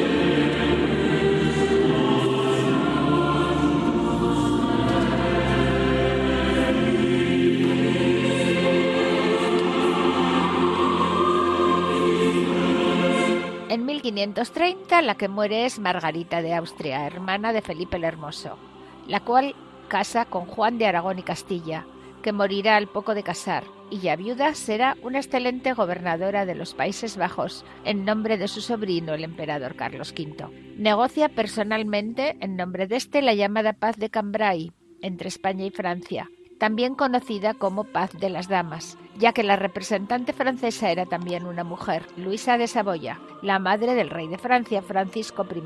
1530 14.28 15.02
la 15.02 15.16
que 15.16 15.28
muere 15.28 15.66
es 15.66 15.80
Margarita 15.80 16.44
de 16.44 16.54
Austria, 16.54 17.08
hermana 17.08 17.54
de 17.54 17.64
Felipe 17.64 17.98
el 17.98 18.04
Hermoso, 18.04 18.60
la 19.08 19.22
cual 19.22 19.56
casa 19.88 20.26
con 20.26 20.46
Juan 20.46 20.78
de 20.78 20.86
Aragón 20.86 21.18
y 21.18 21.24
Castilla, 21.24 21.88
que 22.22 22.32
morirá 22.32 22.76
al 22.76 22.88
poco 22.88 23.16
de 23.16 23.24
casar, 23.24 23.64
y 23.90 23.98
ya 23.98 24.16
viuda 24.16 24.54
será 24.54 24.96
una 25.02 25.18
excelente 25.18 25.74
gobernadora 25.74 26.46
de 26.46 26.54
los 26.54 26.76
Países 26.76 27.18
Bajos 27.18 27.66
en 27.84 28.06
nombre 28.06 28.38
de 28.38 28.48
su 28.48 28.62
sobrino 28.62 29.16
el 29.16 29.24
emperador 29.24 29.76
Carlos 29.76 30.14
V. 30.16 30.76
Negocia 30.78 31.28
personalmente 31.28 32.38
en 32.42 32.56
nombre 32.56 32.86
de 32.86 32.98
este 32.98 33.24
la 33.24 33.34
llamada 33.34 33.74
Paz 33.74 33.98
de 33.98 34.12
Cambrai 34.12 34.72
entre 35.02 35.30
España 35.30 35.66
y 35.66 35.72
Francia, 35.72 36.30
también 36.62 36.94
conocida 36.94 37.56
como 37.56 37.86
Paz 37.86 38.12
de 38.20 38.30
las 38.30 38.48
Damas, 38.48 39.00
ya 39.18 39.34
que 39.34 39.42
la 39.42 39.56
representante 39.56 40.32
francesa 40.32 40.92
era 40.92 41.08
también 41.08 41.48
una 41.48 41.64
mujer, 41.64 42.06
Luisa 42.18 42.60
de 42.60 42.68
Saboya, 42.68 43.20
la 43.42 43.58
madre 43.58 43.96
del 43.96 44.12
rey 44.12 44.28
de 44.28 44.38
Francia, 44.38 44.84
Francisco 44.84 45.44
I, 45.52 45.64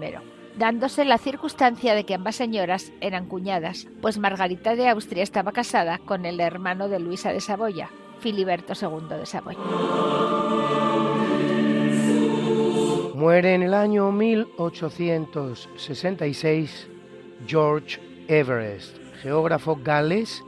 dándose 0.58 1.04
la 1.04 1.18
circunstancia 1.18 1.96
de 1.96 2.06
que 2.06 2.14
ambas 2.14 2.38
señoras 2.38 2.94
eran 3.02 3.26
cuñadas, 3.26 3.90
pues 4.02 4.18
Margarita 4.18 4.78
de 4.78 4.88
Austria 4.88 5.24
estaba 5.24 5.52
casada 5.52 5.98
con 5.98 6.26
el 6.26 6.40
hermano 6.40 6.88
de 6.88 7.02
Luisa 7.02 7.34
de 7.34 7.42
Saboya, 7.42 7.90
Filiberto 8.22 8.72
II 8.72 9.18
de 9.18 9.26
Saboya. 9.26 9.60
Muere 13.16 13.54
en 13.54 13.64
el 13.64 13.74
año 13.74 14.14
1866 14.14 16.88
George 17.46 18.00
Everest, 18.30 18.96
geógrafo 19.22 19.78
galés 19.84 20.42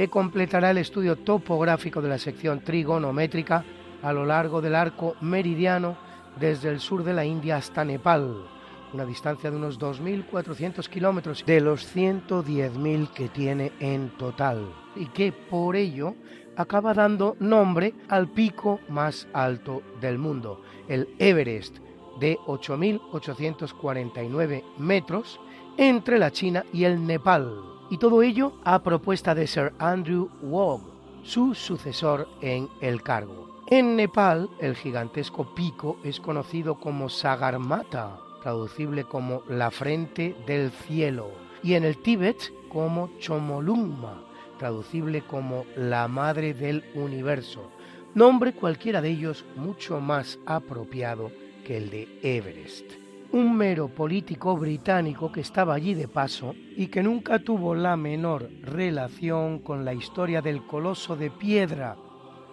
que 0.00 0.08
completará 0.08 0.70
el 0.70 0.78
estudio 0.78 1.16
topográfico 1.16 2.00
de 2.00 2.08
la 2.08 2.16
sección 2.16 2.60
trigonométrica 2.60 3.62
a 4.02 4.14
lo 4.14 4.24
largo 4.24 4.62
del 4.62 4.74
arco 4.74 5.14
meridiano 5.20 5.98
desde 6.40 6.70
el 6.70 6.80
sur 6.80 7.04
de 7.04 7.12
la 7.12 7.26
India 7.26 7.58
hasta 7.58 7.84
Nepal, 7.84 8.46
una 8.94 9.04
distancia 9.04 9.50
de 9.50 9.58
unos 9.58 9.78
2.400 9.78 10.88
kilómetros 10.88 11.44
de 11.44 11.60
los 11.60 11.94
110.000 11.94 13.10
que 13.10 13.28
tiene 13.28 13.72
en 13.78 14.08
total, 14.16 14.72
y 14.96 15.04
que 15.04 15.32
por 15.32 15.76
ello 15.76 16.14
acaba 16.56 16.94
dando 16.94 17.36
nombre 17.38 17.92
al 18.08 18.28
pico 18.28 18.80
más 18.88 19.28
alto 19.34 19.82
del 20.00 20.16
mundo, 20.16 20.62
el 20.88 21.10
Everest, 21.18 21.76
de 22.18 22.38
8.849 22.46 24.64
metros 24.78 25.38
entre 25.76 26.18
la 26.18 26.30
China 26.30 26.64
y 26.72 26.84
el 26.84 27.06
Nepal 27.06 27.79
y 27.90 27.98
todo 27.98 28.22
ello 28.22 28.52
a 28.64 28.82
propuesta 28.82 29.34
de 29.34 29.46
Sir 29.46 29.72
Andrew 29.78 30.30
Wog, 30.40 30.80
su 31.24 31.54
sucesor 31.54 32.28
en 32.40 32.68
el 32.80 33.02
cargo. 33.02 33.64
En 33.66 33.96
Nepal, 33.96 34.48
el 34.60 34.76
gigantesco 34.76 35.54
pico 35.54 35.98
es 36.04 36.20
conocido 36.20 36.76
como 36.76 37.08
Sagarmata, 37.08 38.18
traducible 38.42 39.04
como 39.04 39.42
la 39.48 39.70
frente 39.70 40.34
del 40.46 40.70
cielo, 40.70 41.30
y 41.62 41.74
en 41.74 41.84
el 41.84 41.98
Tíbet 41.98 42.52
como 42.68 43.10
Chomolungma, 43.18 44.24
traducible 44.58 45.22
como 45.22 45.66
la 45.76 46.08
madre 46.08 46.54
del 46.54 46.84
universo, 46.94 47.70
nombre 48.14 48.54
cualquiera 48.54 49.00
de 49.00 49.10
ellos 49.10 49.44
mucho 49.56 50.00
más 50.00 50.38
apropiado 50.46 51.30
que 51.64 51.76
el 51.76 51.90
de 51.90 52.08
Everest 52.22 52.99
un 53.32 53.56
mero 53.56 53.88
político 53.88 54.56
británico 54.56 55.30
que 55.30 55.40
estaba 55.40 55.74
allí 55.74 55.94
de 55.94 56.08
paso 56.08 56.54
y 56.76 56.88
que 56.88 57.02
nunca 57.02 57.38
tuvo 57.38 57.74
la 57.74 57.96
menor 57.96 58.50
relación 58.62 59.60
con 59.60 59.84
la 59.84 59.94
historia 59.94 60.42
del 60.42 60.66
coloso 60.66 61.16
de 61.16 61.30
piedra 61.30 61.96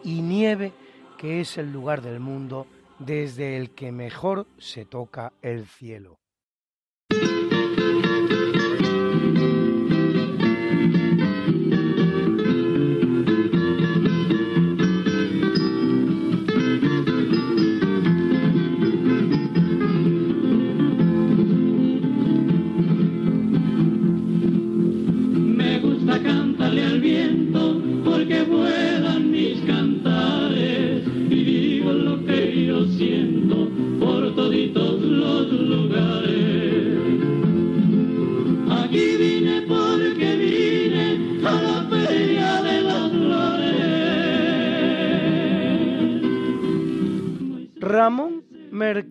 y 0.03 0.21
nieve 0.21 0.73
que 1.17 1.41
es 1.41 1.57
el 1.57 1.71
lugar 1.71 2.01
del 2.01 2.19
mundo 2.19 2.67
desde 2.99 3.57
el 3.57 3.71
que 3.71 3.91
mejor 3.91 4.47
se 4.57 4.85
toca 4.85 5.33
el 5.41 5.65
cielo. 5.65 6.17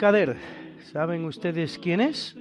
Mercader. 0.07 0.37
¿Saben 0.93 1.25
ustedes 1.25 1.81
quién 1.83 2.01
es? 2.01 2.37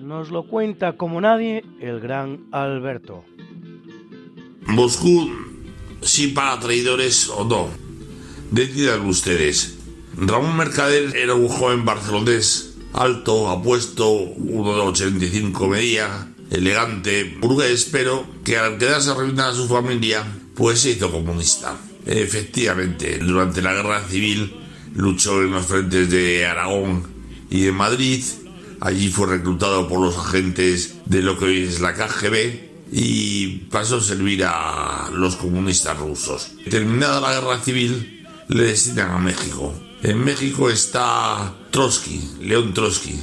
Nos 0.00 0.30
lo 0.30 0.48
cuenta 0.48 0.96
como 0.96 1.20
nadie 1.20 1.64
el 1.80 2.00
gran 2.00 2.46
Alberto. 2.50 3.24
Moscú, 4.66 5.30
si 6.02 6.28
para 6.28 6.58
traidores 6.58 7.28
o 7.28 7.44
no. 7.44 7.68
Decidan 8.50 9.06
ustedes. 9.06 9.78
Ramón 10.16 10.56
Mercader 10.56 11.14
era 11.16 11.34
un 11.34 11.46
joven 11.46 11.84
barcelonés, 11.84 12.78
alto, 12.92 13.48
apuesto, 13.48 14.10
1,85 14.10 15.68
medía, 15.68 16.32
elegante, 16.50 17.36
burgués, 17.40 17.88
pero 17.92 18.26
que 18.44 18.56
al 18.56 18.76
quedarse 18.76 19.10
arruinada 19.10 19.54
su 19.54 19.68
familia, 19.68 20.24
pues 20.56 20.80
se 20.80 20.90
hizo 20.90 21.12
comunista. 21.12 21.76
Efectivamente, 22.06 23.18
durante 23.18 23.62
la 23.62 23.72
guerra 23.72 24.02
civil 24.02 24.63
luchó 24.94 25.42
en 25.42 25.52
los 25.52 25.66
frentes 25.66 26.10
de 26.10 26.46
Aragón 26.46 27.02
y 27.50 27.62
de 27.62 27.72
Madrid. 27.72 28.24
Allí 28.80 29.10
fue 29.10 29.26
reclutado 29.26 29.88
por 29.88 30.00
los 30.00 30.16
agentes 30.16 30.96
de 31.06 31.22
lo 31.22 31.38
que 31.38 31.46
hoy 31.46 31.62
es 31.62 31.80
la 31.80 31.94
KGB 31.94 32.74
y 32.92 33.46
pasó 33.70 33.96
a 33.96 34.00
servir 34.00 34.44
a 34.44 35.10
los 35.12 35.36
comunistas 35.36 35.98
rusos. 35.98 36.52
Terminada 36.68 37.20
la 37.20 37.40
guerra 37.40 37.60
civil, 37.60 38.26
le 38.48 38.64
destinan 38.64 39.10
a 39.10 39.18
México. 39.18 39.74
En 40.02 40.22
México 40.22 40.68
está 40.68 41.54
Trotsky, 41.70 42.20
León 42.42 42.74
Trotsky, 42.74 43.18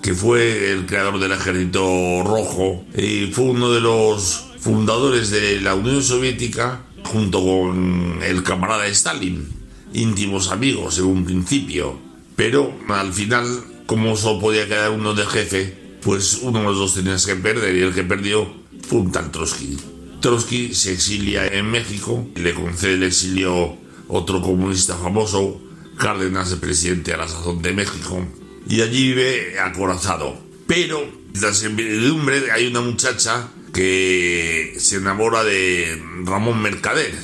que 0.00 0.14
fue 0.14 0.72
el 0.72 0.86
creador 0.86 1.20
del 1.20 1.32
ejército 1.32 2.22
rojo 2.24 2.84
y 2.96 3.26
fue 3.26 3.44
uno 3.44 3.70
de 3.70 3.80
los 3.80 4.46
fundadores 4.58 5.30
de 5.30 5.60
la 5.60 5.74
Unión 5.74 6.02
Soviética 6.02 6.82
junto 7.04 7.44
con 7.44 8.20
el 8.22 8.42
camarada 8.42 8.86
Stalin 8.86 9.61
íntimos 9.94 10.50
amigos 10.50 10.98
en 10.98 11.04
un 11.04 11.24
principio, 11.24 11.98
pero 12.36 12.72
al 12.88 13.12
final 13.12 13.46
como 13.86 14.16
solo 14.16 14.40
podía 14.40 14.66
quedar 14.66 14.90
uno 14.90 15.14
de 15.14 15.26
jefe, 15.26 15.76
pues 16.02 16.38
uno 16.42 16.60
de 16.60 16.64
los 16.64 16.78
dos 16.78 16.94
tenías 16.94 17.26
que 17.26 17.36
perder 17.36 17.76
y 17.76 17.80
el 17.80 17.94
que 17.94 18.02
perdió 18.02 18.50
fue 18.88 19.00
un 19.00 19.12
Trotsky. 19.12 19.76
Trotsky 20.20 20.74
se 20.74 20.92
exilia 20.92 21.46
en 21.46 21.70
México, 21.70 22.26
le 22.36 22.54
concede 22.54 22.94
el 22.94 23.02
exilio 23.02 23.76
otro 24.08 24.40
comunista 24.40 24.96
famoso, 24.96 25.60
Cárdenas, 25.98 26.50
el 26.52 26.58
presidente 26.58 27.12
a 27.12 27.18
la 27.18 27.28
sazón 27.28 27.60
de 27.60 27.72
México, 27.72 28.26
y 28.68 28.80
allí 28.80 29.08
vive 29.08 29.58
acorazado. 29.60 30.36
Pero, 30.66 31.04
la 31.40 31.52
servidumbre, 31.52 32.50
hay 32.50 32.66
una 32.66 32.80
muchacha 32.80 33.50
que 33.74 34.74
se 34.78 34.96
enamora 34.96 35.44
de 35.44 36.00
Ramón 36.24 36.62
Mercader, 36.62 37.14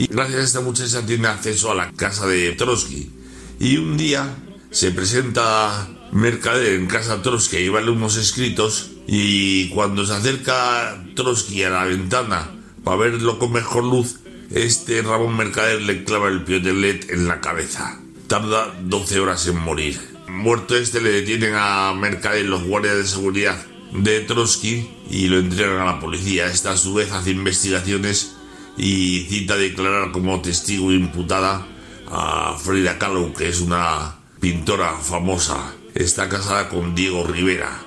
y 0.00 0.06
gracias 0.06 0.40
a 0.40 0.44
esta 0.44 0.60
muchacha 0.62 1.04
tiene 1.04 1.28
acceso 1.28 1.70
a 1.70 1.74
la 1.74 1.92
casa 1.92 2.26
de 2.26 2.52
Trotsky. 2.52 3.10
Y 3.58 3.76
un 3.76 3.98
día 3.98 4.34
se 4.70 4.92
presenta 4.92 5.90
Mercader 6.10 6.72
en 6.72 6.86
casa 6.86 7.20
Trotsky 7.20 7.58
y 7.58 7.68
vale 7.68 7.90
unos 7.90 8.16
escritos 8.16 8.92
y 9.06 9.68
cuando 9.68 10.06
se 10.06 10.14
acerca 10.14 11.04
Trotsky 11.14 11.64
a 11.64 11.70
la 11.70 11.84
ventana 11.84 12.50
para 12.82 12.96
verlo 12.96 13.38
con 13.38 13.52
mejor 13.52 13.84
luz, 13.84 14.20
este 14.50 15.02
Ramón 15.02 15.36
Mercader 15.36 15.82
le 15.82 16.02
clava 16.02 16.28
el 16.28 16.44
piotelet 16.44 17.10
en 17.10 17.28
la 17.28 17.42
cabeza. 17.42 18.00
Tarda 18.26 18.74
12 18.82 19.20
horas 19.20 19.46
en 19.48 19.58
morir. 19.58 20.00
Muerto 20.28 20.78
este 20.78 21.02
le 21.02 21.10
detienen 21.10 21.52
a 21.56 21.92
Mercader 21.92 22.46
los 22.46 22.62
guardias 22.62 22.96
de 22.96 23.06
seguridad 23.06 23.62
de 23.92 24.20
Trotsky 24.20 24.88
y 25.10 25.28
lo 25.28 25.40
entregan 25.40 25.76
a 25.76 25.84
la 25.84 26.00
policía. 26.00 26.46
Esta 26.46 26.70
a 26.70 26.78
su 26.78 26.94
vez 26.94 27.12
hace 27.12 27.32
investigaciones 27.32 28.39
y 28.80 29.26
cita 29.28 29.54
a 29.54 29.58
declarar 29.58 30.10
como 30.10 30.40
testigo 30.40 30.90
imputada 30.90 31.66
a 32.10 32.56
Frida 32.58 32.98
Kahlo, 32.98 33.34
que 33.34 33.48
es 33.48 33.60
una 33.60 34.16
pintora 34.40 34.96
famosa. 34.96 35.74
Está 35.94 36.30
casada 36.30 36.70
con 36.70 36.94
Diego 36.94 37.24
Rivera. 37.24 37.78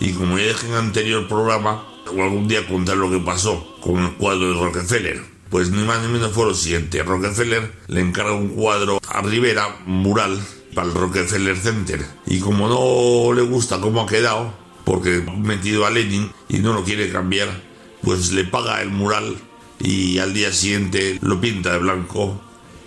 Y 0.00 0.12
como 0.12 0.38
ya 0.38 0.48
dije 0.48 0.66
en 0.66 0.72
el 0.72 0.78
anterior 0.78 1.28
programa, 1.28 1.86
algún 2.08 2.48
día 2.48 2.66
contar 2.66 2.96
lo 2.96 3.08
que 3.10 3.20
pasó 3.20 3.76
con 3.80 3.98
el 3.98 4.12
cuadro 4.14 4.48
de 4.48 4.54
Rockefeller. 4.54 5.22
Pues 5.50 5.70
ni 5.70 5.84
más 5.84 6.02
ni 6.02 6.08
menos 6.08 6.32
fue 6.32 6.46
lo 6.46 6.54
siguiente. 6.54 7.02
Rockefeller 7.04 7.72
le 7.86 8.00
encarga 8.00 8.32
un 8.32 8.48
cuadro 8.48 8.98
a 9.08 9.22
Rivera, 9.22 9.82
mural, 9.86 10.40
para 10.74 10.88
el 10.88 10.94
Rockefeller 10.94 11.56
Center. 11.56 12.04
Y 12.26 12.40
como 12.40 12.68
no 12.68 13.32
le 13.32 13.42
gusta 13.42 13.80
cómo 13.80 14.00
ha 14.00 14.06
quedado, 14.06 14.52
porque 14.84 15.24
ha 15.24 15.30
metido 15.32 15.86
a 15.86 15.90
Lenin 15.90 16.32
y 16.48 16.58
no 16.58 16.72
lo 16.72 16.82
quiere 16.82 17.08
cambiar, 17.12 17.48
pues 18.02 18.32
le 18.32 18.44
paga 18.44 18.82
el 18.82 18.90
mural 18.90 19.36
y 19.80 20.18
al 20.18 20.32
día 20.32 20.52
siguiente 20.52 21.18
lo 21.22 21.40
pinta 21.40 21.72
de 21.72 21.78
blanco 21.78 22.40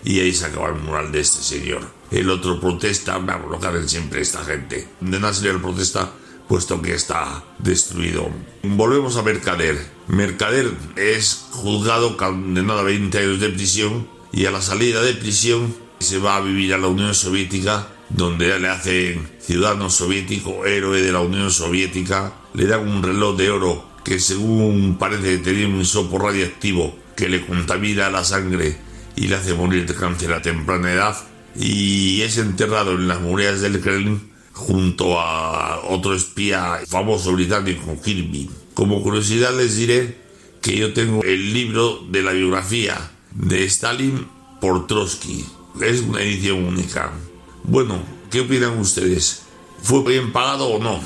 y 0.03 0.19
ahí 0.19 0.33
se 0.33 0.45
acaba 0.45 0.69
el 0.69 0.75
mural 0.75 1.11
de 1.11 1.19
este 1.19 1.41
señor. 1.41 1.81
El 2.11 2.29
otro 2.29 2.59
protesta, 2.59 3.17
vamos, 3.17 3.49
lo 3.49 3.59
que 3.59 3.87
siempre 3.87 4.21
esta 4.21 4.43
gente. 4.43 4.87
De 4.99 5.19
nada 5.19 5.33
el 5.43 5.61
protesta 5.61 6.11
puesto 6.47 6.81
que 6.81 6.93
está 6.93 7.43
destruido. 7.57 8.29
Volvemos 8.63 9.17
a 9.17 9.23
Mercader. 9.23 9.77
Mercader 10.07 10.71
es 10.95 11.47
juzgado 11.51 12.17
condenado 12.17 12.79
a 12.79 12.83
20 12.83 13.17
años 13.17 13.39
de 13.39 13.49
prisión 13.49 14.07
y 14.31 14.45
a 14.45 14.51
la 14.51 14.61
salida 14.61 15.01
de 15.01 15.13
prisión 15.13 15.73
se 15.99 16.19
va 16.19 16.35
a 16.35 16.41
vivir 16.41 16.73
a 16.73 16.77
la 16.77 16.87
Unión 16.87 17.15
Soviética 17.15 17.87
donde 18.09 18.59
le 18.59 18.69
hacen 18.69 19.27
ciudadano 19.39 19.89
soviético, 19.89 20.65
héroe 20.65 21.01
de 21.01 21.11
la 21.11 21.21
Unión 21.21 21.51
Soviética, 21.51 22.33
le 22.53 22.67
dan 22.67 22.87
un 22.87 23.01
reloj 23.01 23.35
de 23.35 23.49
oro 23.49 23.92
que 24.03 24.19
según 24.19 24.97
parece 24.99 25.37
tenía 25.37 25.67
un 25.67 25.81
isopo 25.81 26.19
radiactivo 26.19 26.95
que 27.15 27.29
le 27.29 27.45
contamina 27.45 28.09
la 28.09 28.23
sangre 28.23 28.75
y 29.15 29.27
le 29.27 29.35
hace 29.35 29.53
morir 29.53 29.85
de 29.85 29.95
cáncer 29.95 30.33
a 30.33 30.41
temprana 30.41 30.91
edad 30.91 31.15
y 31.55 32.21
es 32.21 32.37
enterrado 32.37 32.93
en 32.93 33.07
las 33.07 33.21
murallas 33.21 33.61
del 33.61 33.79
Kremlin 33.79 34.31
junto 34.51 35.19
a 35.19 35.81
otro 35.89 36.15
espía 36.15 36.79
famoso 36.87 37.33
británico, 37.33 37.99
Kirby. 38.03 38.49
Como 38.73 39.01
curiosidad 39.01 39.55
les 39.55 39.75
diré 39.75 40.17
que 40.61 40.77
yo 40.77 40.93
tengo 40.93 41.23
el 41.23 41.53
libro 41.53 42.03
de 42.09 42.23
la 42.23 42.31
biografía 42.31 43.11
de 43.31 43.63
Stalin 43.65 44.27
por 44.61 44.87
Trotsky. 44.87 45.45
Es 45.81 46.01
una 46.01 46.21
edición 46.21 46.63
única. 46.63 47.11
Bueno, 47.63 48.01
¿qué 48.31 48.41
opinan 48.41 48.77
ustedes? 48.79 49.43
¿Fue 49.81 50.03
bien 50.03 50.31
pagado 50.31 50.67
o 50.67 50.79
no? 50.81 51.01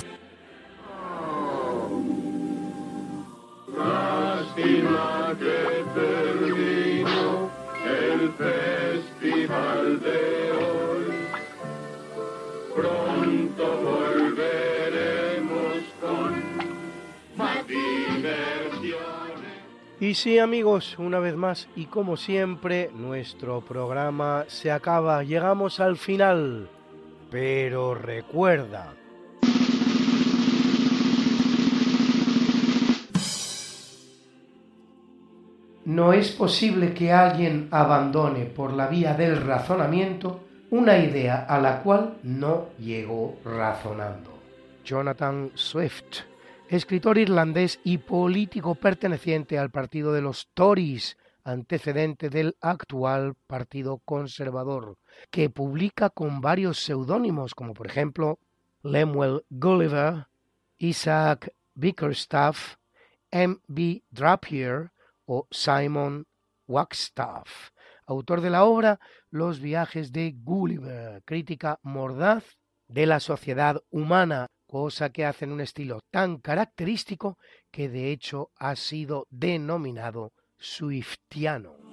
Y 19.99 20.13
sí 20.13 20.37
amigos, 20.37 20.99
una 20.99 21.17
vez 21.17 21.35
más 21.35 21.67
y 21.75 21.85
como 21.85 22.17
siempre, 22.17 22.91
nuestro 22.93 23.61
programa 23.61 24.45
se 24.47 24.71
acaba, 24.71 25.23
llegamos 25.23 25.79
al 25.79 25.97
final. 25.97 26.69
Pero 27.31 27.95
recuerda, 27.95 28.93
no 35.85 36.13
es 36.13 36.29
posible 36.29 36.93
que 36.93 37.11
alguien 37.11 37.67
abandone 37.71 38.45
por 38.45 38.73
la 38.73 38.87
vía 38.87 39.15
del 39.15 39.41
razonamiento 39.41 40.41
una 40.69 40.99
idea 40.99 41.45
a 41.49 41.59
la 41.59 41.81
cual 41.81 42.17
no 42.21 42.67
llegó 42.77 43.37
razonando. 43.43 44.29
Jonathan 44.85 45.49
Swift 45.55 46.21
escritor 46.69 47.17
irlandés 47.17 47.79
y 47.83 47.97
político 47.97 48.75
perteneciente 48.75 49.57
al 49.57 49.71
partido 49.71 50.11
de 50.11 50.21
los 50.21 50.49
Tories, 50.53 51.17
antecedente 51.43 52.29
del 52.29 52.57
actual 52.59 53.35
Partido 53.47 53.99
Conservador, 54.03 54.97
que 55.31 55.49
publica 55.49 56.09
con 56.09 56.41
varios 56.41 56.83
seudónimos, 56.83 57.55
como 57.55 57.73
por 57.73 57.87
ejemplo 57.87 58.39
Lemuel 58.83 59.45
Gulliver, 59.49 60.27
Isaac 60.77 61.53
Bickerstaff, 61.73 62.75
M. 63.31 63.57
B. 63.67 64.03
Drapier 64.11 64.91
o 65.25 65.47
Simon 65.51 66.27
Wagstaff, 66.67 67.71
autor 68.05 68.41
de 68.41 68.49
la 68.49 68.65
obra 68.65 68.99
Los 69.29 69.61
viajes 69.61 70.11
de 70.11 70.35
Gulliver, 70.37 71.21
crítica 71.23 71.79
mordaz 71.81 72.57
de 72.87 73.05
la 73.05 73.19
sociedad 73.21 73.81
humana 73.89 74.47
cosa 74.67 75.09
que 75.09 75.25
hace 75.25 75.45
en 75.45 75.53
un 75.53 75.61
estilo 75.61 76.01
tan 76.11 76.37
característico 76.37 77.37
que 77.71 77.89
de 77.89 78.11
hecho 78.11 78.51
ha 78.57 78.75
sido 78.75 79.25
denominado 79.29 80.33
swiftiano. 80.59 81.86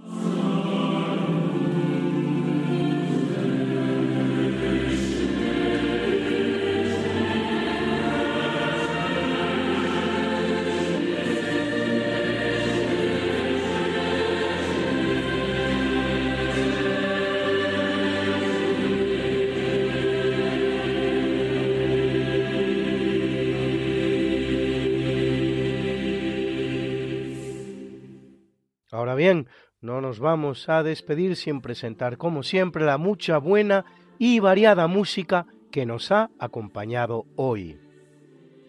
No 29.80 30.00
nos 30.00 30.18
vamos 30.18 30.68
a 30.68 30.82
despedir 30.82 31.36
sin 31.36 31.60
presentar, 31.60 32.16
como 32.16 32.42
siempre, 32.42 32.84
la 32.84 32.98
mucha 32.98 33.38
buena 33.38 33.84
y 34.18 34.40
variada 34.40 34.86
música 34.86 35.46
que 35.70 35.86
nos 35.86 36.10
ha 36.10 36.30
acompañado 36.38 37.26
hoy. 37.36 37.78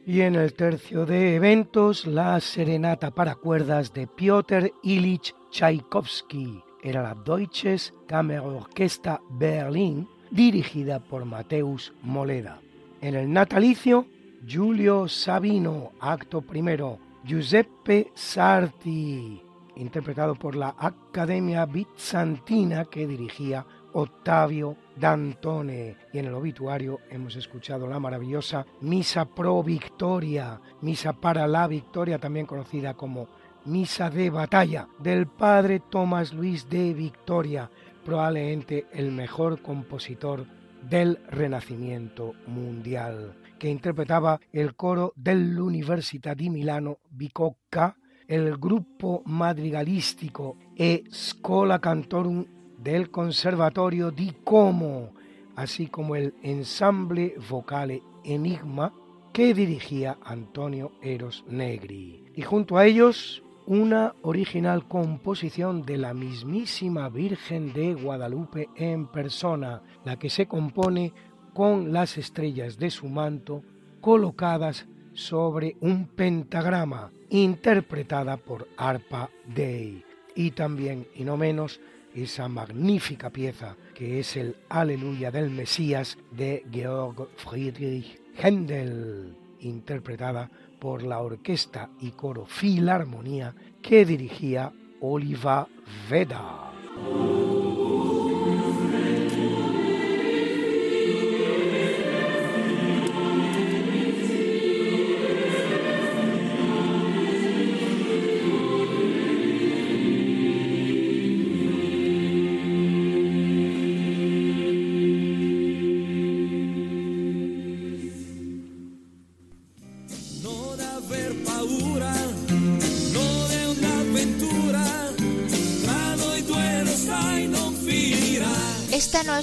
Y 0.06 0.22
en 0.22 0.36
el 0.36 0.54
tercio 0.54 1.06
de 1.06 1.36
eventos, 1.36 2.06
la 2.06 2.40
serenata 2.40 3.12
para 3.12 3.36
cuerdas 3.36 3.94
de 3.94 4.08
Piotr 4.08 4.72
Ilich 4.84 5.34
Tchaikovsky 5.52 6.62
era 6.84 7.02
la 7.02 7.16
Deutsches 7.16 7.94
Kammerorchester 8.08 9.20
Berlin, 9.32 10.08
dirigida 10.30 11.00
por 11.00 11.26
Mateus 11.26 11.94
Moleda. 12.02 12.60
En 13.02 13.16
el 13.16 13.32
natalicio, 13.32 14.06
Giulio 14.46 15.08
Sabino, 15.08 15.94
acto 16.00 16.42
primero, 16.42 17.00
Giuseppe 17.24 18.12
Sarti, 18.14 19.45
interpretado 19.76 20.36
por 20.36 20.56
la 20.56 20.76
Academia 20.78 21.66
Bizantina 21.66 22.86
que 22.86 23.08
dirigía 23.08 23.66
Octavio 23.94 24.76
Dantone. 24.98 25.96
Y 26.12 26.20
en 26.20 26.26
el 26.26 26.34
obituario 26.34 27.00
hemos 27.10 27.36
escuchado 27.36 27.88
la 27.88 28.00
maravillosa 28.00 28.66
Misa 28.82 29.26
Pro 29.26 29.64
Victoria, 29.64 30.60
Misa 30.82 31.14
para 31.14 31.48
la 31.48 31.68
Victoria, 31.68 32.20
también 32.20 32.46
conocida 32.46 32.94
como 32.94 33.28
Misa 33.66 34.10
de 34.10 34.30
Batalla, 34.30 34.88
del 35.00 35.28
padre 35.28 35.82
Tomás 35.90 36.34
Luis 36.34 36.70
de 36.70 36.94
Victoria, 36.94 37.70
probablemente 38.04 38.86
el 38.92 39.12
mejor 39.12 39.62
compositor 39.62 40.46
del 40.84 41.18
Renacimiento 41.30 42.34
mundial, 42.46 43.36
que 43.58 43.70
interpretaba 43.70 44.40
el 44.52 44.76
coro 44.76 45.14
dell'Università 45.16 46.36
di 46.36 46.50
Milano 46.50 47.00
Bicocca, 47.10 47.96
el 48.28 48.58
grupo 48.58 49.22
madrigalistico 49.26 50.58
e 50.76 51.04
Scola 51.12 51.80
Cantorum 51.80 52.46
del 52.78 53.10
Conservatorio 53.10 54.12
di 54.12 54.34
Como, 54.44 55.14
así 55.56 55.88
como 55.88 56.16
el 56.16 56.34
ensamble 56.42 57.36
vocale 57.50 58.02
Enigma 58.24 58.94
que 59.32 59.54
dirigía 59.54 60.18
Antonio 60.24 60.94
Eros 61.02 61.44
Negri. 61.48 62.24
Y 62.36 62.42
junto 62.42 62.78
a 62.78 62.86
ellos 62.86 63.44
una 63.68 64.14
original 64.22 64.88
composición 64.88 65.84
de 65.84 65.98
la 65.98 66.14
mismísima 66.14 67.10
Virgen 67.10 67.74
de 67.74 67.96
Guadalupe 67.96 68.70
en 68.76 69.08
persona, 69.08 69.82
la 70.04 70.18
que 70.18 70.30
se 70.30 70.48
compone 70.48 71.14
con 71.54 71.92
las 71.92 72.18
estrellas 72.18 72.78
de 72.78 72.92
su 72.92 73.08
manto 73.08 73.64
colocadas 74.02 74.88
sobre 75.16 75.76
un 75.82 76.08
pentagrama, 76.08 77.12
interpretada 77.30 78.38
por 78.38 78.68
Arpa 78.78 79.30
Day, 79.48 80.04
y 80.36 80.52
también, 80.52 81.08
y 81.16 81.24
no 81.24 81.38
menos, 81.38 81.80
esa 82.14 82.48
magnífica 82.48 83.30
pieza 83.30 83.76
que 83.94 84.20
es 84.20 84.38
el 84.38 84.56
Aleluya 84.70 85.32
del 85.32 85.50
Mesías 85.50 86.18
de 86.32 86.66
Georg 86.72 87.28
Friedrich 87.36 88.22
Händel, 88.38 89.36
interpretada 89.62 90.50
por 90.80 91.04
la 91.04 91.20
orquesta 91.20 91.90
y 92.00 92.12
coro 92.12 92.46
Filarmonía 92.46 93.56
que 93.82 94.06
dirigía 94.06 94.72
Oliva 95.02 95.68
Veda. 96.10 96.72